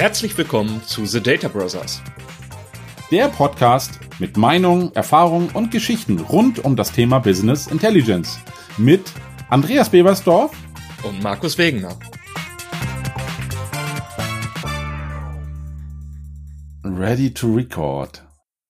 Herzlich 0.00 0.38
willkommen 0.38 0.82
zu 0.82 1.04
The 1.04 1.22
Data 1.22 1.48
Brothers. 1.48 2.02
Der 3.10 3.28
Podcast 3.28 4.00
mit 4.18 4.38
Meinungen, 4.38 4.90
Erfahrungen 4.94 5.50
und 5.50 5.70
Geschichten 5.70 6.20
rund 6.20 6.64
um 6.64 6.74
das 6.74 6.92
Thema 6.92 7.18
Business 7.18 7.66
Intelligence. 7.66 8.40
Mit 8.78 9.12
Andreas 9.50 9.90
Bebersdorf 9.90 10.56
und 11.02 11.22
Markus 11.22 11.58
Wegener. 11.58 11.98
Ready 16.82 17.34
to 17.34 17.54
record. 17.54 18.26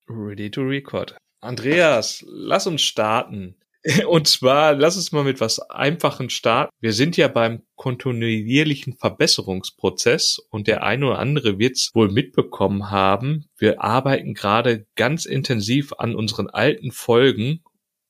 Ready 0.09 0.51
to 0.51 0.63
record. 0.63 1.15
Andreas, 1.39 2.25
lass 2.27 2.67
uns 2.67 2.81
starten. 2.81 3.55
Und 4.07 4.27
zwar, 4.27 4.75
lass 4.75 4.95
uns 4.95 5.11
mal 5.11 5.23
mit 5.23 5.41
was 5.41 5.59
Einfachen 5.59 6.29
starten. 6.29 6.71
Wir 6.79 6.93
sind 6.93 7.17
ja 7.17 7.27
beim 7.27 7.63
kontinuierlichen 7.75 8.95
Verbesserungsprozess 8.95 10.39
und 10.51 10.67
der 10.67 10.83
eine 10.83 11.07
oder 11.07 11.19
andere 11.19 11.57
wird 11.57 11.77
es 11.77 11.89
wohl 11.95 12.11
mitbekommen 12.11 12.91
haben. 12.91 13.45
Wir 13.57 13.81
arbeiten 13.81 14.35
gerade 14.35 14.85
ganz 14.95 15.25
intensiv 15.25 15.93
an 15.97 16.13
unseren 16.13 16.47
alten 16.47 16.91
Folgen 16.91 17.63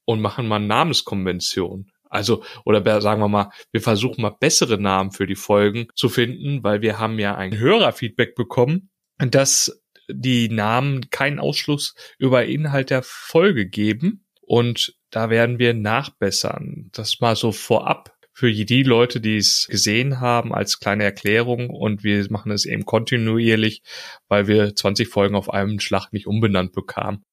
und 0.03 0.19
machen 0.19 0.47
mal 0.47 0.59
Namenskonvention. 0.59 1.89
Also, 2.09 2.43
oder 2.65 2.99
sagen 2.99 3.21
wir 3.21 3.29
mal, 3.29 3.51
wir 3.71 3.79
versuchen 3.79 4.21
mal 4.21 4.35
bessere 4.37 4.77
Namen 4.77 5.11
für 5.11 5.25
die 5.25 5.35
Folgen 5.35 5.87
zu 5.95 6.09
finden, 6.09 6.61
weil 6.63 6.81
wir 6.81 6.99
haben 6.99 7.17
ja 7.17 7.35
ein 7.35 7.57
Hörerfeedback 7.57 8.35
bekommen, 8.35 8.89
dass 9.17 9.81
die 10.09 10.49
Namen 10.49 11.09
keinen 11.09 11.39
Ausschluss 11.39 11.95
über 12.17 12.45
Inhalt 12.45 12.89
der 12.89 13.03
Folge 13.03 13.69
geben. 13.69 14.25
Und 14.51 14.97
da 15.11 15.29
werden 15.29 15.59
wir 15.59 15.73
nachbessern. 15.73 16.89
Das 16.91 17.21
mal 17.21 17.37
so 17.37 17.53
vorab 17.53 18.17
für 18.33 18.51
die 18.51 18.83
Leute, 18.83 19.21
die 19.21 19.37
es 19.37 19.65
gesehen 19.71 20.19
haben, 20.19 20.53
als 20.53 20.81
kleine 20.81 21.05
Erklärung. 21.05 21.69
Und 21.69 22.03
wir 22.03 22.29
machen 22.29 22.51
es 22.51 22.65
eben 22.65 22.83
kontinuierlich, 22.83 23.81
weil 24.27 24.47
wir 24.47 24.75
20 24.75 25.07
Folgen 25.07 25.35
auf 25.35 25.53
einem 25.53 25.79
Schlag 25.79 26.11
nicht 26.11 26.27
umbenannt 26.27 26.73
bekamen. 26.73 27.23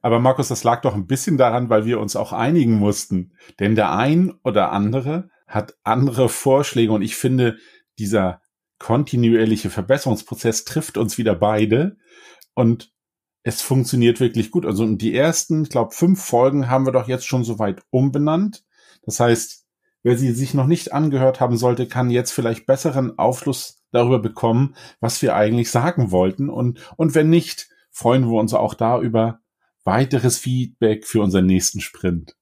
Aber 0.00 0.20
Markus, 0.20 0.48
das 0.48 0.64
lag 0.64 0.80
doch 0.80 0.94
ein 0.94 1.06
bisschen 1.06 1.36
daran, 1.36 1.68
weil 1.68 1.84
wir 1.84 2.00
uns 2.00 2.16
auch 2.16 2.32
einigen 2.32 2.78
mussten. 2.78 3.34
Denn 3.60 3.74
der 3.74 3.94
ein 3.94 4.32
oder 4.42 4.72
andere 4.72 5.28
hat 5.46 5.74
andere 5.82 6.30
Vorschläge 6.30 6.92
und 6.92 7.02
ich 7.02 7.14
finde, 7.14 7.58
dieser 7.98 8.40
kontinuierliche 8.78 9.68
Verbesserungsprozess 9.68 10.64
trifft 10.64 10.96
uns 10.96 11.18
wieder 11.18 11.34
beide. 11.34 11.98
Und 12.54 12.93
es 13.44 13.60
funktioniert 13.60 14.20
wirklich 14.20 14.50
gut. 14.50 14.66
Also 14.66 14.86
die 14.86 15.14
ersten, 15.14 15.64
ich 15.64 15.68
glaube, 15.68 15.94
fünf 15.94 16.24
Folgen 16.24 16.68
haben 16.68 16.86
wir 16.86 16.92
doch 16.92 17.06
jetzt 17.06 17.26
schon 17.26 17.44
soweit 17.44 17.82
umbenannt. 17.90 18.64
Das 19.02 19.20
heißt, 19.20 19.66
wer 20.02 20.16
sie 20.16 20.32
sich 20.32 20.54
noch 20.54 20.66
nicht 20.66 20.92
angehört 20.92 21.40
haben 21.40 21.58
sollte, 21.58 21.86
kann 21.86 22.10
jetzt 22.10 22.32
vielleicht 22.32 22.66
besseren 22.66 23.18
Aufschluss 23.18 23.82
darüber 23.92 24.18
bekommen, 24.18 24.74
was 24.98 25.20
wir 25.20 25.36
eigentlich 25.36 25.70
sagen 25.70 26.10
wollten. 26.10 26.48
Und, 26.48 26.80
und 26.96 27.14
wenn 27.14 27.28
nicht, 27.28 27.68
freuen 27.90 28.24
wir 28.24 28.40
uns 28.40 28.54
auch 28.54 28.72
da 28.72 28.98
über 28.98 29.40
weiteres 29.84 30.38
Feedback 30.38 31.06
für 31.06 31.20
unseren 31.20 31.44
nächsten 31.44 31.82
Sprint. 31.82 32.34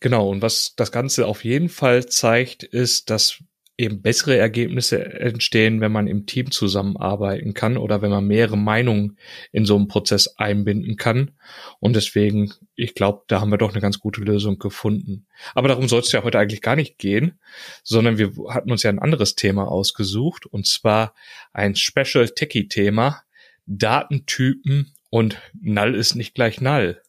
Genau, 0.00 0.30
und 0.30 0.40
was 0.40 0.72
das 0.76 0.90
Ganze 0.90 1.26
auf 1.26 1.44
jeden 1.44 1.68
Fall 1.68 2.06
zeigt, 2.06 2.62
ist, 2.62 3.10
dass 3.10 3.44
eben 3.78 4.02
bessere 4.02 4.36
Ergebnisse 4.36 5.04
entstehen, 5.20 5.80
wenn 5.80 5.92
man 5.92 6.08
im 6.08 6.26
Team 6.26 6.50
zusammenarbeiten 6.50 7.54
kann 7.54 7.76
oder 7.76 8.02
wenn 8.02 8.10
man 8.10 8.26
mehrere 8.26 8.58
Meinungen 8.58 9.16
in 9.52 9.64
so 9.64 9.76
einen 9.76 9.86
Prozess 9.86 10.36
einbinden 10.36 10.96
kann. 10.96 11.30
Und 11.78 11.94
deswegen, 11.94 12.52
ich 12.74 12.94
glaube, 12.94 13.22
da 13.28 13.40
haben 13.40 13.52
wir 13.52 13.56
doch 13.56 13.70
eine 13.70 13.80
ganz 13.80 14.00
gute 14.00 14.20
Lösung 14.20 14.58
gefunden. 14.58 15.26
Aber 15.54 15.68
darum 15.68 15.88
soll 15.88 16.00
es 16.00 16.10
ja 16.10 16.24
heute 16.24 16.40
eigentlich 16.40 16.60
gar 16.60 16.74
nicht 16.74 16.98
gehen, 16.98 17.38
sondern 17.84 18.18
wir 18.18 18.32
hatten 18.48 18.72
uns 18.72 18.82
ja 18.82 18.90
ein 18.90 18.98
anderes 18.98 19.36
Thema 19.36 19.70
ausgesucht 19.70 20.44
und 20.44 20.66
zwar 20.66 21.14
ein 21.52 21.76
Special 21.76 22.28
Techie 22.28 22.66
Thema, 22.66 23.22
Datentypen 23.66 24.92
und 25.08 25.40
Null 25.60 25.94
ist 25.94 26.16
nicht 26.16 26.34
gleich 26.34 26.60
Null. 26.60 27.00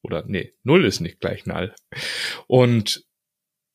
Oder 0.00 0.24
nee, 0.26 0.52
Null 0.62 0.86
ist 0.86 1.00
nicht 1.00 1.20
gleich 1.20 1.44
Null. 1.44 1.74
Und 2.46 3.05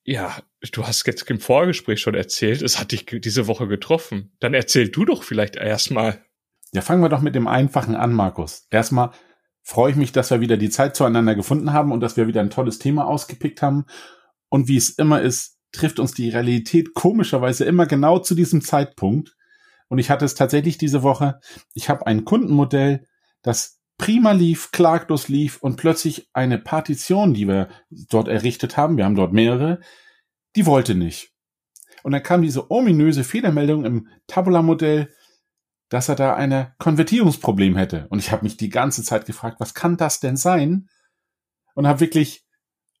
ja, 0.04 0.36
du 0.72 0.86
hast 0.86 1.06
jetzt 1.06 1.28
im 1.30 1.40
Vorgespräch 1.40 2.00
schon 2.00 2.14
erzählt, 2.14 2.62
es 2.62 2.78
hat 2.78 2.92
dich 2.92 3.06
diese 3.06 3.46
Woche 3.46 3.68
getroffen. 3.68 4.36
Dann 4.40 4.54
erzähl 4.54 4.88
du 4.88 5.04
doch 5.04 5.22
vielleicht 5.22 5.56
erstmal. 5.56 6.24
Ja, 6.72 6.80
fangen 6.80 7.02
wir 7.02 7.08
doch 7.08 7.20
mit 7.20 7.34
dem 7.34 7.46
Einfachen 7.46 7.94
an, 7.94 8.12
Markus. 8.12 8.66
Erstmal 8.70 9.10
freue 9.62 9.90
ich 9.90 9.96
mich, 9.96 10.12
dass 10.12 10.30
wir 10.30 10.40
wieder 10.40 10.56
die 10.56 10.70
Zeit 10.70 10.96
zueinander 10.96 11.34
gefunden 11.34 11.72
haben 11.72 11.92
und 11.92 12.00
dass 12.00 12.16
wir 12.16 12.26
wieder 12.26 12.40
ein 12.40 12.50
tolles 12.50 12.78
Thema 12.78 13.06
ausgepickt 13.06 13.62
haben. 13.62 13.84
Und 14.48 14.68
wie 14.68 14.76
es 14.76 14.90
immer 14.90 15.20
ist, 15.20 15.58
trifft 15.70 15.98
uns 15.98 16.12
die 16.12 16.30
Realität 16.30 16.94
komischerweise 16.94 17.64
immer 17.64 17.86
genau 17.86 18.18
zu 18.18 18.34
diesem 18.34 18.62
Zeitpunkt. 18.62 19.36
Und 19.88 19.98
ich 19.98 20.10
hatte 20.10 20.24
es 20.24 20.34
tatsächlich 20.34 20.78
diese 20.78 21.02
Woche. 21.02 21.38
Ich 21.74 21.88
habe 21.88 22.06
ein 22.06 22.24
Kundenmodell, 22.24 23.06
das 23.42 23.81
prima 23.98 24.32
lief, 24.32 24.72
klaglos 24.72 25.28
lief 25.28 25.58
und 25.58 25.76
plötzlich 25.76 26.28
eine 26.32 26.58
Partition, 26.58 27.34
die 27.34 27.46
wir 27.46 27.68
dort 27.90 28.28
errichtet 28.28 28.76
haben, 28.76 28.96
wir 28.96 29.04
haben 29.04 29.14
dort 29.14 29.32
mehrere, 29.32 29.80
die 30.56 30.66
wollte 30.66 30.94
nicht. 30.94 31.32
Und 32.02 32.12
dann 32.12 32.22
kam 32.22 32.42
diese 32.42 32.70
ominöse 32.70 33.24
Fehlermeldung 33.24 33.84
im 33.84 34.08
Tabula-Modell, 34.26 35.12
dass 35.88 36.08
er 36.08 36.16
da 36.16 36.34
ein 36.34 36.72
Konvertierungsproblem 36.78 37.76
hätte. 37.76 38.06
Und 38.08 38.18
ich 38.18 38.32
habe 38.32 38.44
mich 38.44 38.56
die 38.56 38.70
ganze 38.70 39.04
Zeit 39.04 39.26
gefragt, 39.26 39.60
was 39.60 39.74
kann 39.74 39.96
das 39.96 40.20
denn 40.20 40.36
sein? 40.36 40.88
Und 41.74 41.86
habe 41.86 42.00
wirklich 42.00 42.44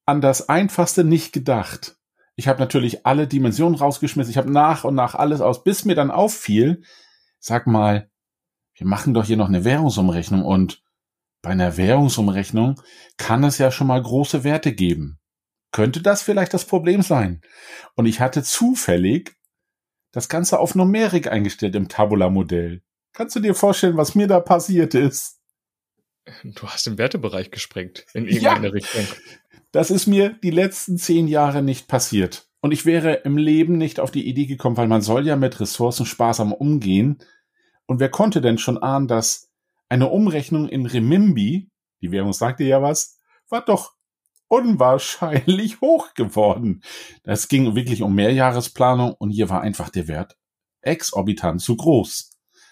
an 0.06 0.20
das 0.20 0.48
Einfachste 0.48 1.02
nicht 1.02 1.32
gedacht. 1.32 1.96
Ich 2.36 2.48
habe 2.48 2.60
natürlich 2.60 3.06
alle 3.06 3.26
Dimensionen 3.26 3.78
rausgeschmissen, 3.78 4.30
ich 4.30 4.38
habe 4.38 4.50
nach 4.50 4.84
und 4.84 4.94
nach 4.94 5.14
alles 5.14 5.40
aus, 5.40 5.64
bis 5.64 5.84
mir 5.84 5.94
dann 5.94 6.10
auffiel, 6.10 6.82
sag 7.38 7.66
mal, 7.66 8.10
wir 8.74 8.86
machen 8.86 9.14
doch 9.14 9.24
hier 9.24 9.36
noch 9.36 9.48
eine 9.48 9.64
Währungsumrechnung 9.64 10.44
und 10.44 10.82
bei 11.42 11.50
einer 11.50 11.76
Währungsumrechnung 11.76 12.80
kann 13.16 13.44
es 13.44 13.58
ja 13.58 13.70
schon 13.70 13.88
mal 13.88 14.02
große 14.02 14.44
Werte 14.44 14.72
geben 14.72 15.18
könnte 15.72 16.02
das 16.02 16.22
vielleicht 16.22 16.54
das 16.54 16.66
Problem 16.66 17.02
sein. 17.02 17.40
Und 17.96 18.06
ich 18.06 18.20
hatte 18.20 18.42
zufällig 18.42 19.34
das 20.12 20.28
Ganze 20.28 20.60
auf 20.60 20.74
Numerik 20.74 21.26
eingestellt 21.26 21.74
im 21.74 21.88
Tabula-Modell. 21.88 22.82
Kannst 23.14 23.34
du 23.34 23.40
dir 23.40 23.54
vorstellen, 23.54 23.96
was 23.96 24.14
mir 24.14 24.28
da 24.28 24.40
passiert 24.40 24.94
ist? 24.94 25.40
Du 26.44 26.68
hast 26.68 26.86
im 26.86 26.98
Wertebereich 26.98 27.50
gesprengt 27.50 28.06
in 28.14 28.26
irgendeine 28.26 28.68
ja, 28.68 28.72
Richtung. 28.72 29.06
Das 29.72 29.90
ist 29.90 30.06
mir 30.06 30.38
die 30.42 30.50
letzten 30.50 30.98
zehn 30.98 31.26
Jahre 31.26 31.62
nicht 31.62 31.88
passiert. 31.88 32.48
Und 32.60 32.72
ich 32.72 32.86
wäre 32.86 33.14
im 33.14 33.36
Leben 33.36 33.76
nicht 33.76 33.98
auf 33.98 34.12
die 34.12 34.28
Idee 34.28 34.46
gekommen, 34.46 34.76
weil 34.76 34.86
man 34.86 35.02
soll 35.02 35.26
ja 35.26 35.34
mit 35.34 35.58
Ressourcen 35.58 36.06
sparsam 36.06 36.52
umgehen. 36.52 37.18
Und 37.92 38.00
wer 38.00 38.08
konnte 38.08 38.40
denn 38.40 38.56
schon 38.56 38.78
ahnen, 38.78 39.06
dass 39.06 39.50
eine 39.90 40.08
Umrechnung 40.08 40.66
in 40.66 40.86
Remimbi, 40.86 41.68
die 42.00 42.10
Währung 42.10 42.32
sagte 42.32 42.64
ja 42.64 42.80
was, 42.80 43.18
war 43.50 43.62
doch 43.62 43.92
unwahrscheinlich 44.48 45.80
hoch 45.82 46.14
geworden. 46.14 46.82
Das 47.22 47.48
ging 47.48 47.74
wirklich 47.74 48.00
um 48.00 48.14
Mehrjahresplanung 48.14 49.12
und 49.12 49.28
hier 49.28 49.50
war 49.50 49.60
einfach 49.60 49.90
der 49.90 50.08
Wert 50.08 50.38
exorbitant 50.80 51.60
zu 51.60 51.76
groß. 51.76 52.30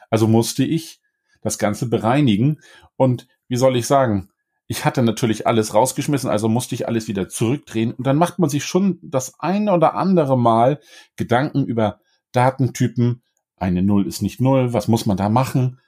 Also 0.09 0.27
musste 0.27 0.65
ich 0.65 1.03
das 1.43 1.59
Ganze 1.59 1.91
bereinigen 1.91 2.63
und 2.97 3.29
wie 3.47 3.57
soll 3.57 3.77
ich 3.77 3.87
sagen, 3.87 4.31
ich 4.69 4.87
hatte 4.87 5.03
natürlich 5.03 5.47
alles 5.47 5.75
rausgeschmissen, 5.75 6.31
also 6.31 6.49
musste 6.49 6.75
ich 6.75 6.89
alles 6.89 7.09
wieder 7.09 7.29
zurückdrehen 7.29 7.93
und 7.93 8.07
dann 8.07 8.17
macht 8.17 8.39
man 8.39 8.49
sich 8.49 8.65
schon 8.65 8.99
das 9.03 9.39
eine 9.39 9.75
oder 9.75 9.97
andere 9.97 10.39
Mal 10.39 10.81
Gedanken 11.17 11.67
über 11.67 12.01
Datentypen. 12.33 13.23
Eine 13.61 13.83
Null 13.83 14.09
ist 14.09 14.23
nicht 14.23 14.41
Null, 14.41 14.73
was 14.73 14.89
muss 14.89 15.07
man 15.07 15.17
da 15.17 15.29
machen? 15.29 15.79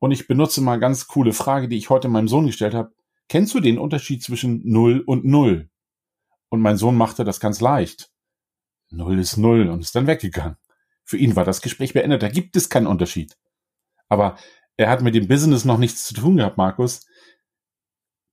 Und 0.00 0.10
ich 0.10 0.26
benutze 0.26 0.60
mal 0.60 0.80
ganz 0.80 1.06
coole 1.06 1.32
Frage, 1.32 1.68
die 1.68 1.76
ich 1.76 1.90
heute 1.90 2.08
meinem 2.08 2.28
Sohn 2.28 2.46
gestellt 2.46 2.74
habe 2.74 2.92
kennst 3.28 3.54
du 3.54 3.60
den 3.60 3.78
Unterschied 3.78 4.22
zwischen 4.22 4.62
Null 4.64 5.00
und 5.00 5.24
Null? 5.24 5.70
Und 6.48 6.60
mein 6.60 6.76
Sohn 6.76 6.96
machte 6.96 7.24
das 7.24 7.40
ganz 7.40 7.60
leicht. 7.60 8.10
Null 8.90 9.18
ist 9.18 9.36
Null 9.36 9.68
und 9.68 9.80
ist 9.80 9.94
dann 9.94 10.06
weggegangen. 10.06 10.56
Für 11.04 11.16
ihn 11.16 11.36
war 11.36 11.44
das 11.44 11.60
Gespräch 11.60 11.92
beendet, 11.92 12.22
da 12.22 12.28
gibt 12.28 12.56
es 12.56 12.70
keinen 12.70 12.86
Unterschied. 12.86 13.36
Aber 14.08 14.38
er 14.76 14.88
hat 14.88 15.02
mit 15.02 15.14
dem 15.14 15.28
Business 15.28 15.64
noch 15.64 15.78
nichts 15.78 16.04
zu 16.04 16.14
tun 16.14 16.36
gehabt, 16.36 16.56
Markus. 16.56 17.06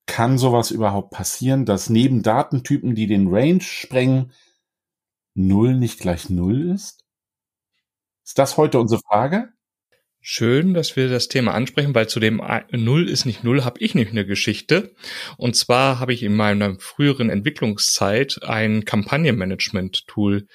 Kann 0.06 0.38
sowas 0.38 0.72
überhaupt 0.72 1.12
passieren, 1.12 1.66
dass 1.66 1.90
neben 1.90 2.22
Datentypen, 2.22 2.96
die 2.96 3.07
den 3.07 3.28
Range 3.28 3.62
sprengen, 3.62 4.31
Null 5.34 5.75
nicht 5.75 6.00
gleich 6.00 6.30
Null 6.30 6.69
ist? 6.72 7.06
Ist 8.24 8.38
das 8.38 8.58
heute 8.58 8.80
unsere 8.80 9.02
Frage? 9.02 9.50
Schön, 10.24 10.76
dass 10.76 10.96
wir 10.96 11.10
das 11.10 11.30
Thema 11.30 11.56
ansprechen, 11.56 11.96
weil 11.96 12.08
zu 12.08 12.20
dem 12.20 12.44
Null 12.72 13.10
ist 13.10 13.26
nicht 13.26 13.44
Null 13.44 13.66
habe 13.66 13.80
ich 13.80 13.96
nämlich 13.96 14.12
eine 14.14 14.26
Geschichte. 14.26 14.94
Und 15.38 15.56
zwar 15.56 16.00
habe 16.00 16.14
ich 16.14 16.22
in 16.22 16.36
meiner 16.36 16.78
früheren 16.80 17.32
Entwicklungszeit 17.32 18.40
ein 18.44 18.86
Kampagnenmanagement-Tool 18.86 20.48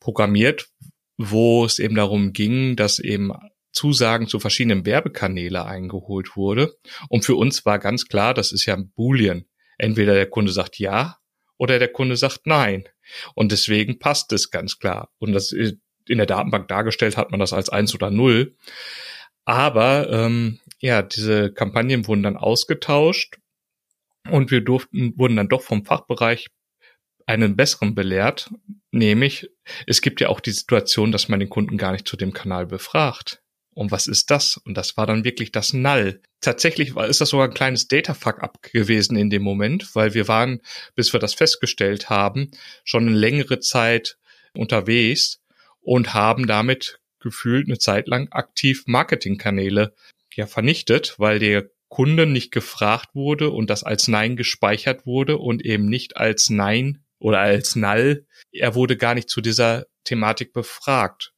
programmiert, 0.00 0.68
wo 1.16 1.64
es 1.64 1.78
eben 1.78 1.94
darum 1.94 2.34
ging, 2.34 2.76
dass 2.76 2.98
eben 2.98 3.32
Zusagen 3.72 4.26
zu 4.26 4.38
verschiedenen 4.38 4.84
Werbekanäle 4.84 5.64
eingeholt 5.64 6.36
wurde. 6.36 6.76
Und 7.08 7.24
für 7.24 7.36
uns 7.36 7.64
war 7.64 7.78
ganz 7.78 8.08
klar, 8.08 8.34
das 8.34 8.52
ist 8.52 8.66
ja 8.66 8.74
ein 8.74 8.90
Boolean. 8.90 9.46
Entweder 9.78 10.12
der 10.12 10.28
Kunde 10.28 10.52
sagt 10.52 10.78
ja 10.78 11.16
oder 11.56 11.78
der 11.78 11.88
Kunde 11.88 12.16
sagt 12.16 12.46
nein. 12.46 12.84
Und 13.34 13.50
deswegen 13.50 13.98
passt 13.98 14.30
es 14.32 14.50
ganz 14.50 14.78
klar. 14.78 15.10
Und 15.18 15.32
das 15.32 15.52
in 16.08 16.18
der 16.18 16.26
Datenbank 16.26 16.68
dargestellt 16.68 17.16
hat 17.16 17.30
man 17.30 17.40
das 17.40 17.52
als 17.52 17.68
eins 17.68 17.94
oder 17.94 18.10
null. 18.10 18.54
Aber 19.44 20.10
ähm, 20.10 20.58
ja, 20.80 21.02
diese 21.02 21.52
Kampagnen 21.52 22.06
wurden 22.06 22.22
dann 22.22 22.36
ausgetauscht 22.36 23.38
und 24.30 24.50
wir 24.50 24.60
durften, 24.60 25.16
wurden 25.16 25.36
dann 25.36 25.48
doch 25.48 25.62
vom 25.62 25.84
Fachbereich 25.84 26.48
einen 27.26 27.56
besseren 27.56 27.94
belehrt, 27.94 28.50
nämlich 28.92 29.50
es 29.86 30.00
gibt 30.00 30.20
ja 30.20 30.28
auch 30.28 30.40
die 30.40 30.52
Situation, 30.52 31.12
dass 31.12 31.28
man 31.28 31.40
den 31.40 31.48
Kunden 31.48 31.76
gar 31.76 31.92
nicht 31.92 32.06
zu 32.06 32.16
dem 32.16 32.32
Kanal 32.32 32.66
befragt. 32.66 33.42
Und 33.74 33.90
was 33.90 34.06
ist 34.06 34.30
das? 34.30 34.56
Und 34.56 34.74
das 34.74 34.96
war 34.96 35.06
dann 35.06 35.24
wirklich 35.24 35.52
das 35.52 35.74
Null. 35.74 36.22
Tatsächlich 36.40 36.94
war, 36.94 37.08
ist 37.08 37.20
das 37.20 37.28
sogar 37.28 37.48
ein 37.48 37.54
kleines 37.54 37.88
Data-Fuck-up 37.88 38.62
gewesen 38.62 39.16
in 39.16 39.28
dem 39.28 39.42
Moment, 39.42 39.94
weil 39.94 40.14
wir 40.14 40.28
waren, 40.28 40.62
bis 40.94 41.12
wir 41.12 41.20
das 41.20 41.34
festgestellt 41.34 42.08
haben, 42.08 42.50
schon 42.84 43.06
eine 43.06 43.16
längere 43.16 43.60
Zeit 43.60 44.16
unterwegs 44.54 45.42
und 45.86 46.14
haben 46.14 46.48
damit 46.48 46.98
gefühlt 47.20 47.68
eine 47.68 47.78
Zeit 47.78 48.08
lang 48.08 48.28
aktiv 48.32 48.82
Marketingkanäle 48.86 49.94
ja 50.34 50.46
vernichtet, 50.46 51.14
weil 51.18 51.38
der 51.38 51.70
Kunde 51.88 52.26
nicht 52.26 52.50
gefragt 52.50 53.14
wurde 53.14 53.50
und 53.50 53.70
das 53.70 53.84
als 53.84 54.08
Nein 54.08 54.36
gespeichert 54.36 55.06
wurde 55.06 55.38
und 55.38 55.64
eben 55.64 55.86
nicht 55.86 56.16
als 56.16 56.50
Nein 56.50 57.04
oder 57.20 57.38
als 57.38 57.76
Null. 57.76 58.26
Er 58.50 58.74
wurde 58.74 58.96
gar 58.96 59.14
nicht 59.14 59.30
zu 59.30 59.40
dieser 59.40 59.86
Thematik 60.02 60.52
befragt. 60.52 61.32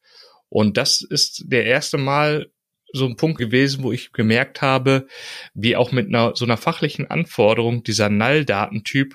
Und 0.49 0.79
das 0.79 1.03
ist 1.03 1.45
der 1.47 1.67
erste 1.67 1.99
Mal 1.99 2.51
so 2.91 3.05
ein 3.05 3.17
Punkt 3.17 3.37
gewesen, 3.37 3.83
wo 3.83 3.93
ich 3.93 4.13
gemerkt 4.13 4.63
habe, 4.63 5.09
wie 5.53 5.77
auch 5.77 5.93
mit 5.93 6.09
einer 6.09 6.35
so 6.35 6.47
einer 6.47 6.57
fachlichen 6.57 7.11
Anforderung 7.11 7.83
dieser 7.83 8.09
Null-Datentyp 8.09 9.15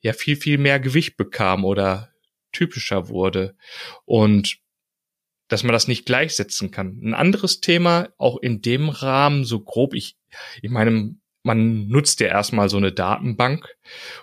ja 0.00 0.12
viel, 0.12 0.34
viel 0.34 0.58
mehr 0.58 0.80
Gewicht 0.80 1.16
bekam 1.16 1.64
oder 1.64 2.12
typischer 2.52 3.08
wurde. 3.08 3.56
Und 4.04 4.58
dass 5.48 5.62
man 5.62 5.72
das 5.72 5.88
nicht 5.88 6.04
gleichsetzen 6.06 6.70
kann. 6.70 7.00
Ein 7.02 7.14
anderes 7.14 7.60
Thema, 7.60 8.10
auch 8.18 8.36
in 8.38 8.60
dem 8.60 8.90
Rahmen, 8.90 9.44
so 9.44 9.60
grob 9.60 9.94
ich, 9.94 10.16
ich 10.60 10.70
meine, 10.70 11.14
man 11.42 11.88
nutzt 11.88 12.20
ja 12.20 12.26
erstmal 12.26 12.68
so 12.68 12.76
eine 12.76 12.92
Datenbank. 12.92 13.66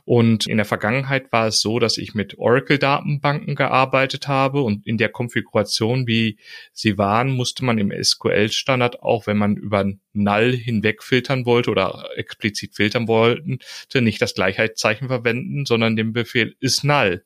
Und 0.04 0.46
in 0.46 0.58
der 0.58 0.66
Vergangenheit 0.66 1.32
war 1.32 1.48
es 1.48 1.60
so, 1.60 1.80
dass 1.80 1.98
ich 1.98 2.14
mit 2.14 2.38
Oracle-Datenbanken 2.38 3.56
gearbeitet 3.56 4.28
habe 4.28 4.62
und 4.62 4.86
in 4.86 4.98
der 4.98 5.10
Konfiguration, 5.10 6.06
wie 6.08 6.38
sie 6.72 7.00
waren, 7.00 7.32
musste 7.32 7.66
man 7.66 7.80
im 7.80 7.92
SQL-Standard 7.92 9.02
auch, 9.02 9.26
wenn 9.26 9.38
man 9.38 9.56
über 9.56 9.86
Null 10.14 10.56
hinweg 10.56 11.02
filtern 11.02 11.46
wollte 11.46 11.72
oder 11.72 12.10
explizit 12.16 12.76
filtern 12.76 13.08
wollten, 13.08 13.60
nicht 13.96 14.22
das 14.22 14.36
Gleichheitszeichen 14.36 15.08
verwenden, 15.08 15.66
sondern 15.66 15.96
den 15.96 16.14
Befehl 16.14 16.56
ist 16.60 16.84
Null. 16.84 17.24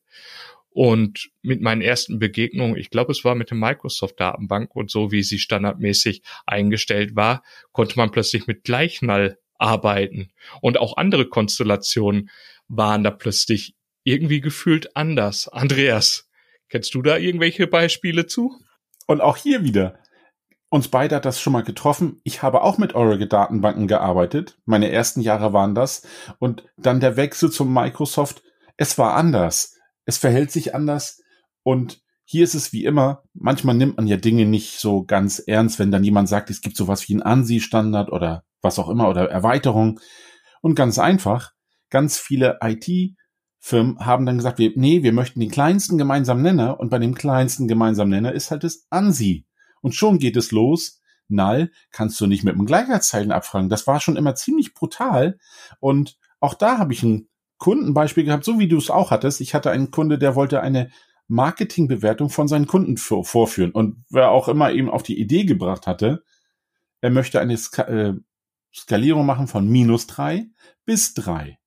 Und 0.71 1.31
mit 1.41 1.61
meinen 1.61 1.81
ersten 1.81 2.19
Begegnungen, 2.19 2.77
ich 2.77 2.89
glaube, 2.89 3.11
es 3.11 3.25
war 3.25 3.35
mit 3.35 3.49
der 3.49 3.57
Microsoft-Datenbank 3.57 4.75
und 4.75 4.91
so, 4.91 5.11
wie 5.11 5.23
sie 5.23 5.39
standardmäßig 5.39 6.21
eingestellt 6.45 7.15
war, 7.15 7.43
konnte 7.71 7.97
man 7.97 8.11
plötzlich 8.11 8.45
mit 8.47 8.63
Gleichnull 8.63 9.37
arbeiten. 9.57 10.29
Und 10.61 10.79
auch 10.79 10.97
andere 10.97 11.27
Konstellationen 11.27 12.29
waren 12.67 13.03
da 13.03 13.11
plötzlich 13.11 13.75
irgendwie 14.03 14.41
gefühlt 14.41 14.95
anders. 14.95 15.47
Andreas, 15.47 16.29
kennst 16.69 16.93
du 16.93 17.01
da 17.01 17.17
irgendwelche 17.17 17.67
Beispiele 17.67 18.27
zu? 18.27 18.55
Und 19.07 19.21
auch 19.21 19.37
hier 19.37 19.63
wieder. 19.63 19.99
Uns 20.69 20.87
beide 20.87 21.15
hat 21.15 21.25
das 21.25 21.41
schon 21.41 21.53
mal 21.53 21.63
getroffen. 21.63 22.21
Ich 22.23 22.43
habe 22.43 22.61
auch 22.61 22.77
mit 22.77 22.93
Oracle-Datenbanken 22.93 23.87
gearbeitet. 23.87 24.59
Meine 24.65 24.91
ersten 24.91 25.21
Jahre 25.21 25.51
waren 25.51 25.73
das. 25.73 26.07
Und 26.37 26.63
dann 26.77 26.99
der 26.99 27.17
Wechsel 27.17 27.51
zum 27.51 27.73
Microsoft. 27.73 28.43
Es 28.77 28.99
war 28.99 29.15
anders 29.15 29.78
es 30.05 30.17
verhält 30.17 30.51
sich 30.51 30.75
anders 30.75 31.21
und 31.63 32.01
hier 32.31 32.43
ist 32.43 32.53
es 32.53 32.71
wie 32.73 32.85
immer, 32.85 33.23
manchmal 33.33 33.73
nimmt 33.73 33.97
man 33.97 34.05
ja 34.05 34.15
Dinge 34.15 34.45
nicht 34.45 34.79
so 34.79 35.03
ganz 35.03 35.39
ernst, 35.39 35.79
wenn 35.79 35.89
dann 35.89 36.03
jemand 36.03 36.29
sagt, 36.29 36.51
es 36.51 36.61
gibt 36.61 36.77
sowas 36.77 37.07
wie 37.09 37.13
einen 37.13 37.23
ANSI-Standard 37.23 38.11
oder 38.11 38.43
was 38.61 38.77
auch 38.77 38.89
immer 38.89 39.09
oder 39.09 39.31
Erweiterung. 39.31 39.99
Und 40.61 40.75
ganz 40.75 40.99
einfach, 40.99 41.53
ganz 41.89 42.19
viele 42.19 42.59
IT-Firmen 42.61 44.05
haben 44.05 44.27
dann 44.27 44.37
gesagt, 44.37 44.59
wir, 44.59 44.73
nee, 44.75 45.01
wir 45.01 45.11
möchten 45.11 45.39
den 45.39 45.49
kleinsten 45.49 45.97
gemeinsamen 45.97 46.43
Nenner 46.43 46.79
und 46.79 46.89
bei 46.89 46.99
dem 46.99 47.15
kleinsten 47.15 47.67
gemeinsamen 47.67 48.11
Nenner 48.11 48.33
ist 48.33 48.51
halt 48.51 48.63
das 48.63 48.85
ANSI. 48.91 49.47
Und 49.81 49.95
schon 49.95 50.19
geht 50.19 50.37
es 50.37 50.51
los. 50.51 51.01
Null 51.29 51.71
kannst 51.91 52.19
du 52.21 52.27
nicht 52.27 52.43
mit 52.43 52.55
dem 52.55 52.65
Gleichheitszeichen 52.65 53.31
abfragen. 53.31 53.69
Das 53.69 53.87
war 53.87 53.99
schon 53.99 54.17
immer 54.17 54.35
ziemlich 54.35 54.73
brutal. 54.73 55.39
Und 55.79 56.17
auch 56.39 56.53
da 56.53 56.77
habe 56.77 56.93
ich 56.93 57.03
ein 57.03 57.28
Kundenbeispiel 57.59 58.23
gehabt, 58.23 58.45
so 58.45 58.57
wie 58.57 58.67
du 58.67 58.77
es 58.77 58.89
auch 58.89 59.11
hattest. 59.11 59.41
Ich 59.41 59.53
hatte 59.53 59.69
einen 59.69 59.91
Kunde, 59.91 60.17
der 60.17 60.35
wollte 60.35 60.61
eine 60.61 60.89
Marketingbewertung 61.27 62.29
von 62.29 62.47
seinen 62.47 62.65
Kunden 62.65 62.97
vorführen. 62.97 63.71
Und 63.71 64.03
wer 64.09 64.31
auch 64.31 64.47
immer 64.47 64.71
ihm 64.71 64.89
auf 64.89 65.03
die 65.03 65.19
Idee 65.19 65.45
gebracht 65.45 65.85
hatte, 65.85 66.23
er 67.01 67.11
möchte 67.11 67.39
eine 67.39 67.55
Ska 67.55 67.83
äh, 67.83 68.13
Skalierung 68.73 69.25
machen 69.25 69.47
von 69.47 69.67
minus 69.67 70.07
drei 70.07 70.47
bis 70.85 71.13
drei. 71.13 71.59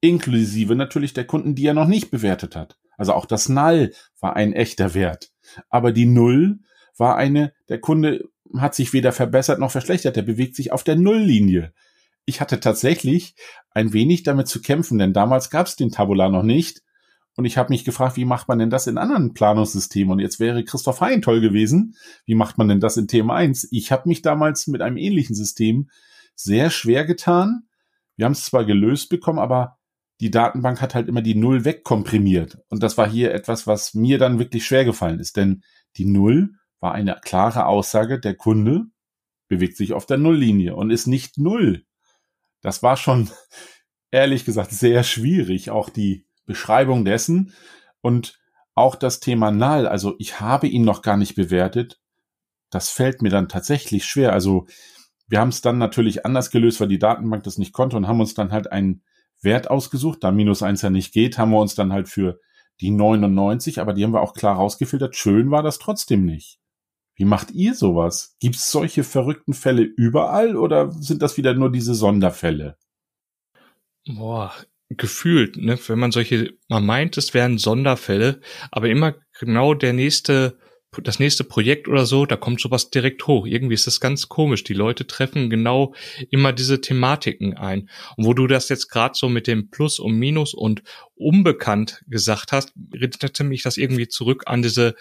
Inklusive 0.00 0.74
natürlich 0.74 1.14
der 1.14 1.26
Kunden, 1.26 1.54
die 1.54 1.66
er 1.66 1.74
noch 1.74 1.86
nicht 1.86 2.10
bewertet 2.10 2.56
hat. 2.56 2.78
Also 2.96 3.12
auch 3.14 3.26
das 3.26 3.48
Null 3.48 3.92
war 4.20 4.36
ein 4.36 4.52
echter 4.52 4.94
Wert. 4.94 5.32
Aber 5.68 5.92
die 5.92 6.06
Null 6.06 6.60
war 6.96 7.16
eine, 7.16 7.52
der 7.68 7.80
Kunde 7.80 8.28
hat 8.56 8.74
sich 8.74 8.92
weder 8.92 9.12
verbessert 9.12 9.58
noch 9.58 9.70
verschlechtert. 9.70 10.16
Der 10.16 10.22
bewegt 10.22 10.56
sich 10.56 10.72
auf 10.72 10.84
der 10.84 10.96
Nulllinie 10.96 11.72
ich 12.24 12.40
hatte 12.40 12.60
tatsächlich 12.60 13.34
ein 13.70 13.92
wenig 13.92 14.22
damit 14.22 14.48
zu 14.48 14.60
kämpfen, 14.60 14.98
denn 14.98 15.12
damals 15.12 15.50
gab 15.50 15.66
es 15.66 15.76
den 15.76 15.90
Tabular 15.90 16.30
noch 16.30 16.42
nicht. 16.42 16.82
Und 17.34 17.46
ich 17.46 17.56
habe 17.56 17.72
mich 17.72 17.84
gefragt, 17.84 18.16
wie 18.16 18.26
macht 18.26 18.48
man 18.48 18.58
denn 18.58 18.68
das 18.70 18.86
in 18.86 18.98
anderen 18.98 19.32
Planungssystemen? 19.32 20.12
Und 20.12 20.18
jetzt 20.18 20.38
wäre 20.38 20.64
Christoph 20.64 21.00
Hein 21.00 21.22
toll 21.22 21.40
gewesen. 21.40 21.96
Wie 22.26 22.34
macht 22.34 22.58
man 22.58 22.68
denn 22.68 22.80
das 22.80 22.98
in 22.98 23.08
Thema 23.08 23.36
1? 23.36 23.68
Ich 23.70 23.90
habe 23.90 24.08
mich 24.08 24.20
damals 24.20 24.66
mit 24.66 24.82
einem 24.82 24.98
ähnlichen 24.98 25.34
System 25.34 25.88
sehr 26.34 26.68
schwer 26.68 27.06
getan. 27.06 27.62
Wir 28.16 28.26
haben 28.26 28.32
es 28.32 28.44
zwar 28.44 28.66
gelöst 28.66 29.08
bekommen, 29.08 29.38
aber 29.38 29.78
die 30.20 30.30
Datenbank 30.30 30.82
hat 30.82 30.94
halt 30.94 31.08
immer 31.08 31.22
die 31.22 31.34
Null 31.34 31.64
wegkomprimiert. 31.64 32.58
Und 32.68 32.82
das 32.82 32.98
war 32.98 33.08
hier 33.08 33.32
etwas, 33.32 33.66
was 33.66 33.94
mir 33.94 34.18
dann 34.18 34.38
wirklich 34.38 34.66
schwer 34.66 34.84
gefallen 34.84 35.18
ist. 35.18 35.36
Denn 35.36 35.62
die 35.96 36.04
Null 36.04 36.50
war 36.80 36.92
eine 36.92 37.16
klare 37.22 37.64
Aussage, 37.64 38.20
der 38.20 38.34
Kunde 38.34 38.84
bewegt 39.48 39.76
sich 39.76 39.94
auf 39.94 40.04
der 40.06 40.18
Nulllinie 40.18 40.76
und 40.76 40.90
ist 40.90 41.06
nicht 41.06 41.38
Null 41.38 41.84
das 42.62 42.82
war 42.82 42.96
schon 42.96 43.30
ehrlich 44.10 44.44
gesagt 44.44 44.70
sehr 44.70 45.02
schwierig, 45.04 45.70
auch 45.70 45.90
die 45.90 46.26
Beschreibung 46.46 47.04
dessen 47.04 47.54
und 48.00 48.38
auch 48.74 48.94
das 48.94 49.20
Thema 49.20 49.50
Null. 49.50 49.86
Also 49.86 50.14
ich 50.18 50.40
habe 50.40 50.66
ihn 50.66 50.84
noch 50.84 51.02
gar 51.02 51.16
nicht 51.16 51.34
bewertet. 51.34 52.00
Das 52.70 52.88
fällt 52.88 53.20
mir 53.20 53.28
dann 53.28 53.48
tatsächlich 53.48 54.06
schwer. 54.06 54.32
Also 54.32 54.66
wir 55.28 55.40
haben 55.40 55.50
es 55.50 55.60
dann 55.60 55.78
natürlich 55.78 56.24
anders 56.24 56.50
gelöst, 56.50 56.80
weil 56.80 56.88
die 56.88 56.98
Datenbank 56.98 57.44
das 57.44 57.58
nicht 57.58 57.72
konnte 57.72 57.96
und 57.96 58.08
haben 58.08 58.20
uns 58.20 58.34
dann 58.34 58.52
halt 58.52 58.72
einen 58.72 59.02
Wert 59.40 59.70
ausgesucht. 59.70 60.18
Da 60.22 60.30
minus 60.30 60.62
eins 60.62 60.82
ja 60.82 60.90
nicht 60.90 61.12
geht, 61.12 61.36
haben 61.38 61.50
wir 61.50 61.60
uns 61.60 61.74
dann 61.74 61.92
halt 61.92 62.08
für 62.08 62.40
die 62.80 62.90
99, 62.90 63.80
aber 63.80 63.92
die 63.92 64.04
haben 64.04 64.14
wir 64.14 64.22
auch 64.22 64.34
klar 64.34 64.56
rausgefiltert. 64.56 65.16
Schön 65.16 65.50
war 65.50 65.62
das 65.62 65.78
trotzdem 65.78 66.24
nicht. 66.24 66.58
Wie 67.22 67.26
macht 67.26 67.52
ihr 67.52 67.76
sowas? 67.76 68.34
Gibt 68.40 68.56
es 68.56 68.72
solche 68.72 69.04
verrückten 69.04 69.52
Fälle 69.52 69.84
überall 69.84 70.56
oder 70.56 70.90
sind 70.90 71.22
das 71.22 71.36
wieder 71.36 71.54
nur 71.54 71.70
diese 71.70 71.94
Sonderfälle? 71.94 72.76
Boah, 74.08 74.52
gefühlt, 74.88 75.56
ne, 75.56 75.78
wenn 75.86 76.00
man 76.00 76.10
solche, 76.10 76.54
man 76.68 76.84
meint, 76.84 77.16
es 77.16 77.32
wären 77.32 77.58
Sonderfälle, 77.58 78.40
aber 78.72 78.88
immer 78.88 79.14
genau 79.38 79.72
der 79.72 79.92
nächste, 79.92 80.58
das 81.00 81.20
nächste 81.20 81.44
Projekt 81.44 81.86
oder 81.86 82.06
so, 82.06 82.26
da 82.26 82.34
kommt 82.34 82.60
sowas 82.60 82.90
direkt 82.90 83.24
hoch. 83.28 83.46
Irgendwie 83.46 83.74
ist 83.74 83.86
das 83.86 84.00
ganz 84.00 84.28
komisch. 84.28 84.64
Die 84.64 84.74
Leute 84.74 85.06
treffen 85.06 85.48
genau 85.48 85.94
immer 86.28 86.52
diese 86.52 86.80
Thematiken 86.80 87.56
ein. 87.56 87.88
Und 88.16 88.24
wo 88.26 88.34
du 88.34 88.48
das 88.48 88.68
jetzt 88.68 88.88
gerade 88.88 89.14
so 89.16 89.28
mit 89.28 89.46
dem 89.46 89.70
Plus 89.70 90.00
und 90.00 90.18
Minus 90.18 90.54
und 90.54 90.82
unbekannt 91.14 92.02
gesagt 92.08 92.50
hast, 92.50 92.72
erinnerte 92.92 93.44
mich 93.44 93.62
das 93.62 93.76
irgendwie 93.76 94.08
zurück 94.08 94.42
an 94.46 94.62
diese, 94.62 94.96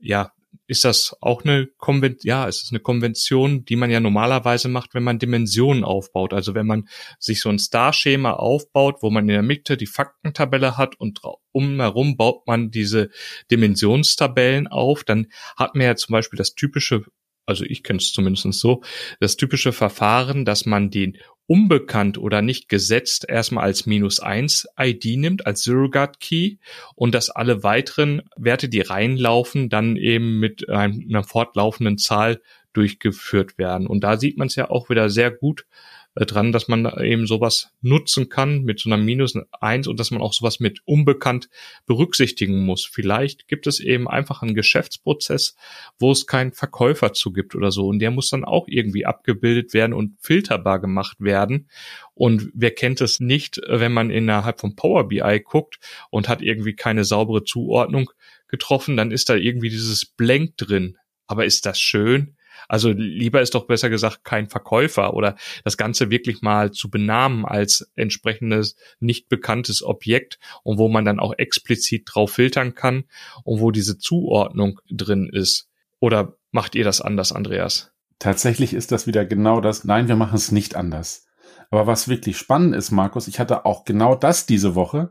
ja, 0.00 0.30
ist 0.66 0.84
das 0.84 1.14
auch 1.20 1.44
eine 1.44 1.66
Konvention, 1.76 2.28
ja, 2.28 2.48
es 2.48 2.62
ist 2.62 2.72
eine 2.72 2.80
Konvention, 2.80 3.64
die 3.64 3.76
man 3.76 3.90
ja 3.90 4.00
normalerweise 4.00 4.68
macht, 4.68 4.94
wenn 4.94 5.02
man 5.02 5.18
Dimensionen 5.18 5.84
aufbaut. 5.84 6.32
Also 6.32 6.54
wenn 6.54 6.66
man 6.66 6.88
sich 7.18 7.40
so 7.40 7.50
ein 7.50 7.58
Star-Schema 7.58 8.32
aufbaut, 8.32 9.02
wo 9.02 9.10
man 9.10 9.24
in 9.24 9.34
der 9.34 9.42
Mitte 9.42 9.76
die 9.76 9.86
Faktentabelle 9.86 10.76
hat 10.76 10.98
und 10.98 11.20
umherum 11.52 12.16
baut 12.16 12.46
man 12.46 12.70
diese 12.70 13.10
Dimensionstabellen 13.50 14.66
auf, 14.66 15.04
dann 15.04 15.26
hat 15.56 15.74
man 15.74 15.86
ja 15.86 15.96
zum 15.96 16.12
Beispiel 16.12 16.38
das 16.38 16.54
typische 16.54 17.04
also 17.46 17.64
ich 17.64 17.82
kenne 17.82 17.98
es 17.98 18.12
zumindest 18.12 18.50
so, 18.54 18.82
das 19.20 19.36
typische 19.36 19.72
Verfahren, 19.72 20.46
dass 20.46 20.64
man 20.64 20.90
den 20.90 21.18
unbekannt 21.46 22.18
oder 22.18 22.42
nicht 22.42 22.68
gesetzt 22.68 23.26
erstmal 23.28 23.64
als 23.64 23.86
minus 23.86 24.20
eins 24.20 24.66
ID 24.78 25.16
nimmt, 25.18 25.46
als 25.46 25.62
Surrogate 25.62 26.18
Key 26.18 26.56
und 26.94 27.14
dass 27.14 27.30
alle 27.30 27.62
weiteren 27.62 28.22
Werte, 28.36 28.68
die 28.68 28.80
reinlaufen, 28.80 29.68
dann 29.68 29.96
eben 29.96 30.38
mit 30.38 30.68
einer 30.68 31.22
fortlaufenden 31.22 31.98
Zahl 31.98 32.40
durchgeführt 32.72 33.58
werden. 33.58 33.86
Und 33.86 34.02
da 34.02 34.18
sieht 34.18 34.38
man 34.38 34.48
es 34.48 34.56
ja 34.56 34.70
auch 34.70 34.88
wieder 34.90 35.10
sehr 35.10 35.30
gut, 35.30 35.66
dran, 36.14 36.52
dass 36.52 36.68
man 36.68 36.86
eben 37.00 37.26
sowas 37.26 37.72
nutzen 37.80 38.28
kann 38.28 38.62
mit 38.62 38.78
so 38.78 38.88
einer 38.88 39.02
minus 39.02 39.34
eins 39.60 39.88
und 39.88 39.98
dass 39.98 40.12
man 40.12 40.22
auch 40.22 40.32
sowas 40.32 40.60
mit 40.60 40.80
unbekannt 40.84 41.48
berücksichtigen 41.86 42.64
muss. 42.64 42.84
Vielleicht 42.86 43.48
gibt 43.48 43.66
es 43.66 43.80
eben 43.80 44.06
einfach 44.08 44.42
einen 44.42 44.54
Geschäftsprozess, 44.54 45.56
wo 45.98 46.12
es 46.12 46.26
keinen 46.26 46.52
Verkäufer 46.52 47.12
zu 47.12 47.32
gibt 47.32 47.54
oder 47.54 47.72
so 47.72 47.88
und 47.88 47.98
der 47.98 48.12
muss 48.12 48.30
dann 48.30 48.44
auch 48.44 48.68
irgendwie 48.68 49.06
abgebildet 49.06 49.74
werden 49.74 49.92
und 49.92 50.16
filterbar 50.20 50.80
gemacht 50.80 51.16
werden. 51.18 51.68
Und 52.14 52.50
wer 52.54 52.70
kennt 52.70 53.00
es 53.00 53.18
nicht, 53.18 53.60
wenn 53.66 53.92
man 53.92 54.10
innerhalb 54.10 54.60
von 54.60 54.76
Power 54.76 55.08
BI 55.08 55.40
guckt 55.44 55.78
und 56.10 56.28
hat 56.28 56.42
irgendwie 56.42 56.76
keine 56.76 57.04
saubere 57.04 57.42
Zuordnung 57.42 58.10
getroffen, 58.46 58.96
dann 58.96 59.10
ist 59.10 59.28
da 59.30 59.34
irgendwie 59.34 59.70
dieses 59.70 60.06
Blank 60.06 60.56
drin. 60.56 60.96
Aber 61.26 61.44
ist 61.44 61.66
das 61.66 61.80
schön? 61.80 62.36
Also 62.68 62.90
lieber 62.90 63.40
ist 63.40 63.54
doch 63.54 63.66
besser 63.66 63.90
gesagt 63.90 64.24
kein 64.24 64.48
Verkäufer 64.48 65.14
oder 65.14 65.36
das 65.64 65.76
Ganze 65.76 66.10
wirklich 66.10 66.42
mal 66.42 66.72
zu 66.72 66.90
benamen 66.90 67.44
als 67.44 67.90
entsprechendes 67.94 68.76
nicht 69.00 69.28
bekanntes 69.28 69.82
Objekt 69.82 70.38
und 70.62 70.78
wo 70.78 70.88
man 70.88 71.04
dann 71.04 71.20
auch 71.20 71.34
explizit 71.36 72.04
drauf 72.06 72.32
filtern 72.32 72.74
kann 72.74 73.04
und 73.44 73.60
wo 73.60 73.70
diese 73.70 73.98
Zuordnung 73.98 74.80
drin 74.90 75.28
ist. 75.32 75.68
Oder 76.00 76.36
macht 76.50 76.74
ihr 76.74 76.84
das 76.84 77.00
anders, 77.00 77.32
Andreas? 77.32 77.92
Tatsächlich 78.18 78.74
ist 78.74 78.92
das 78.92 79.06
wieder 79.06 79.24
genau 79.24 79.60
das. 79.60 79.84
Nein, 79.84 80.08
wir 80.08 80.16
machen 80.16 80.36
es 80.36 80.52
nicht 80.52 80.76
anders. 80.76 81.26
Aber 81.70 81.86
was 81.86 82.08
wirklich 82.08 82.38
spannend 82.38 82.74
ist, 82.74 82.90
Markus, 82.90 83.28
ich 83.28 83.40
hatte 83.40 83.64
auch 83.64 83.84
genau 83.84 84.14
das 84.14 84.46
diese 84.46 84.74
Woche. 84.74 85.10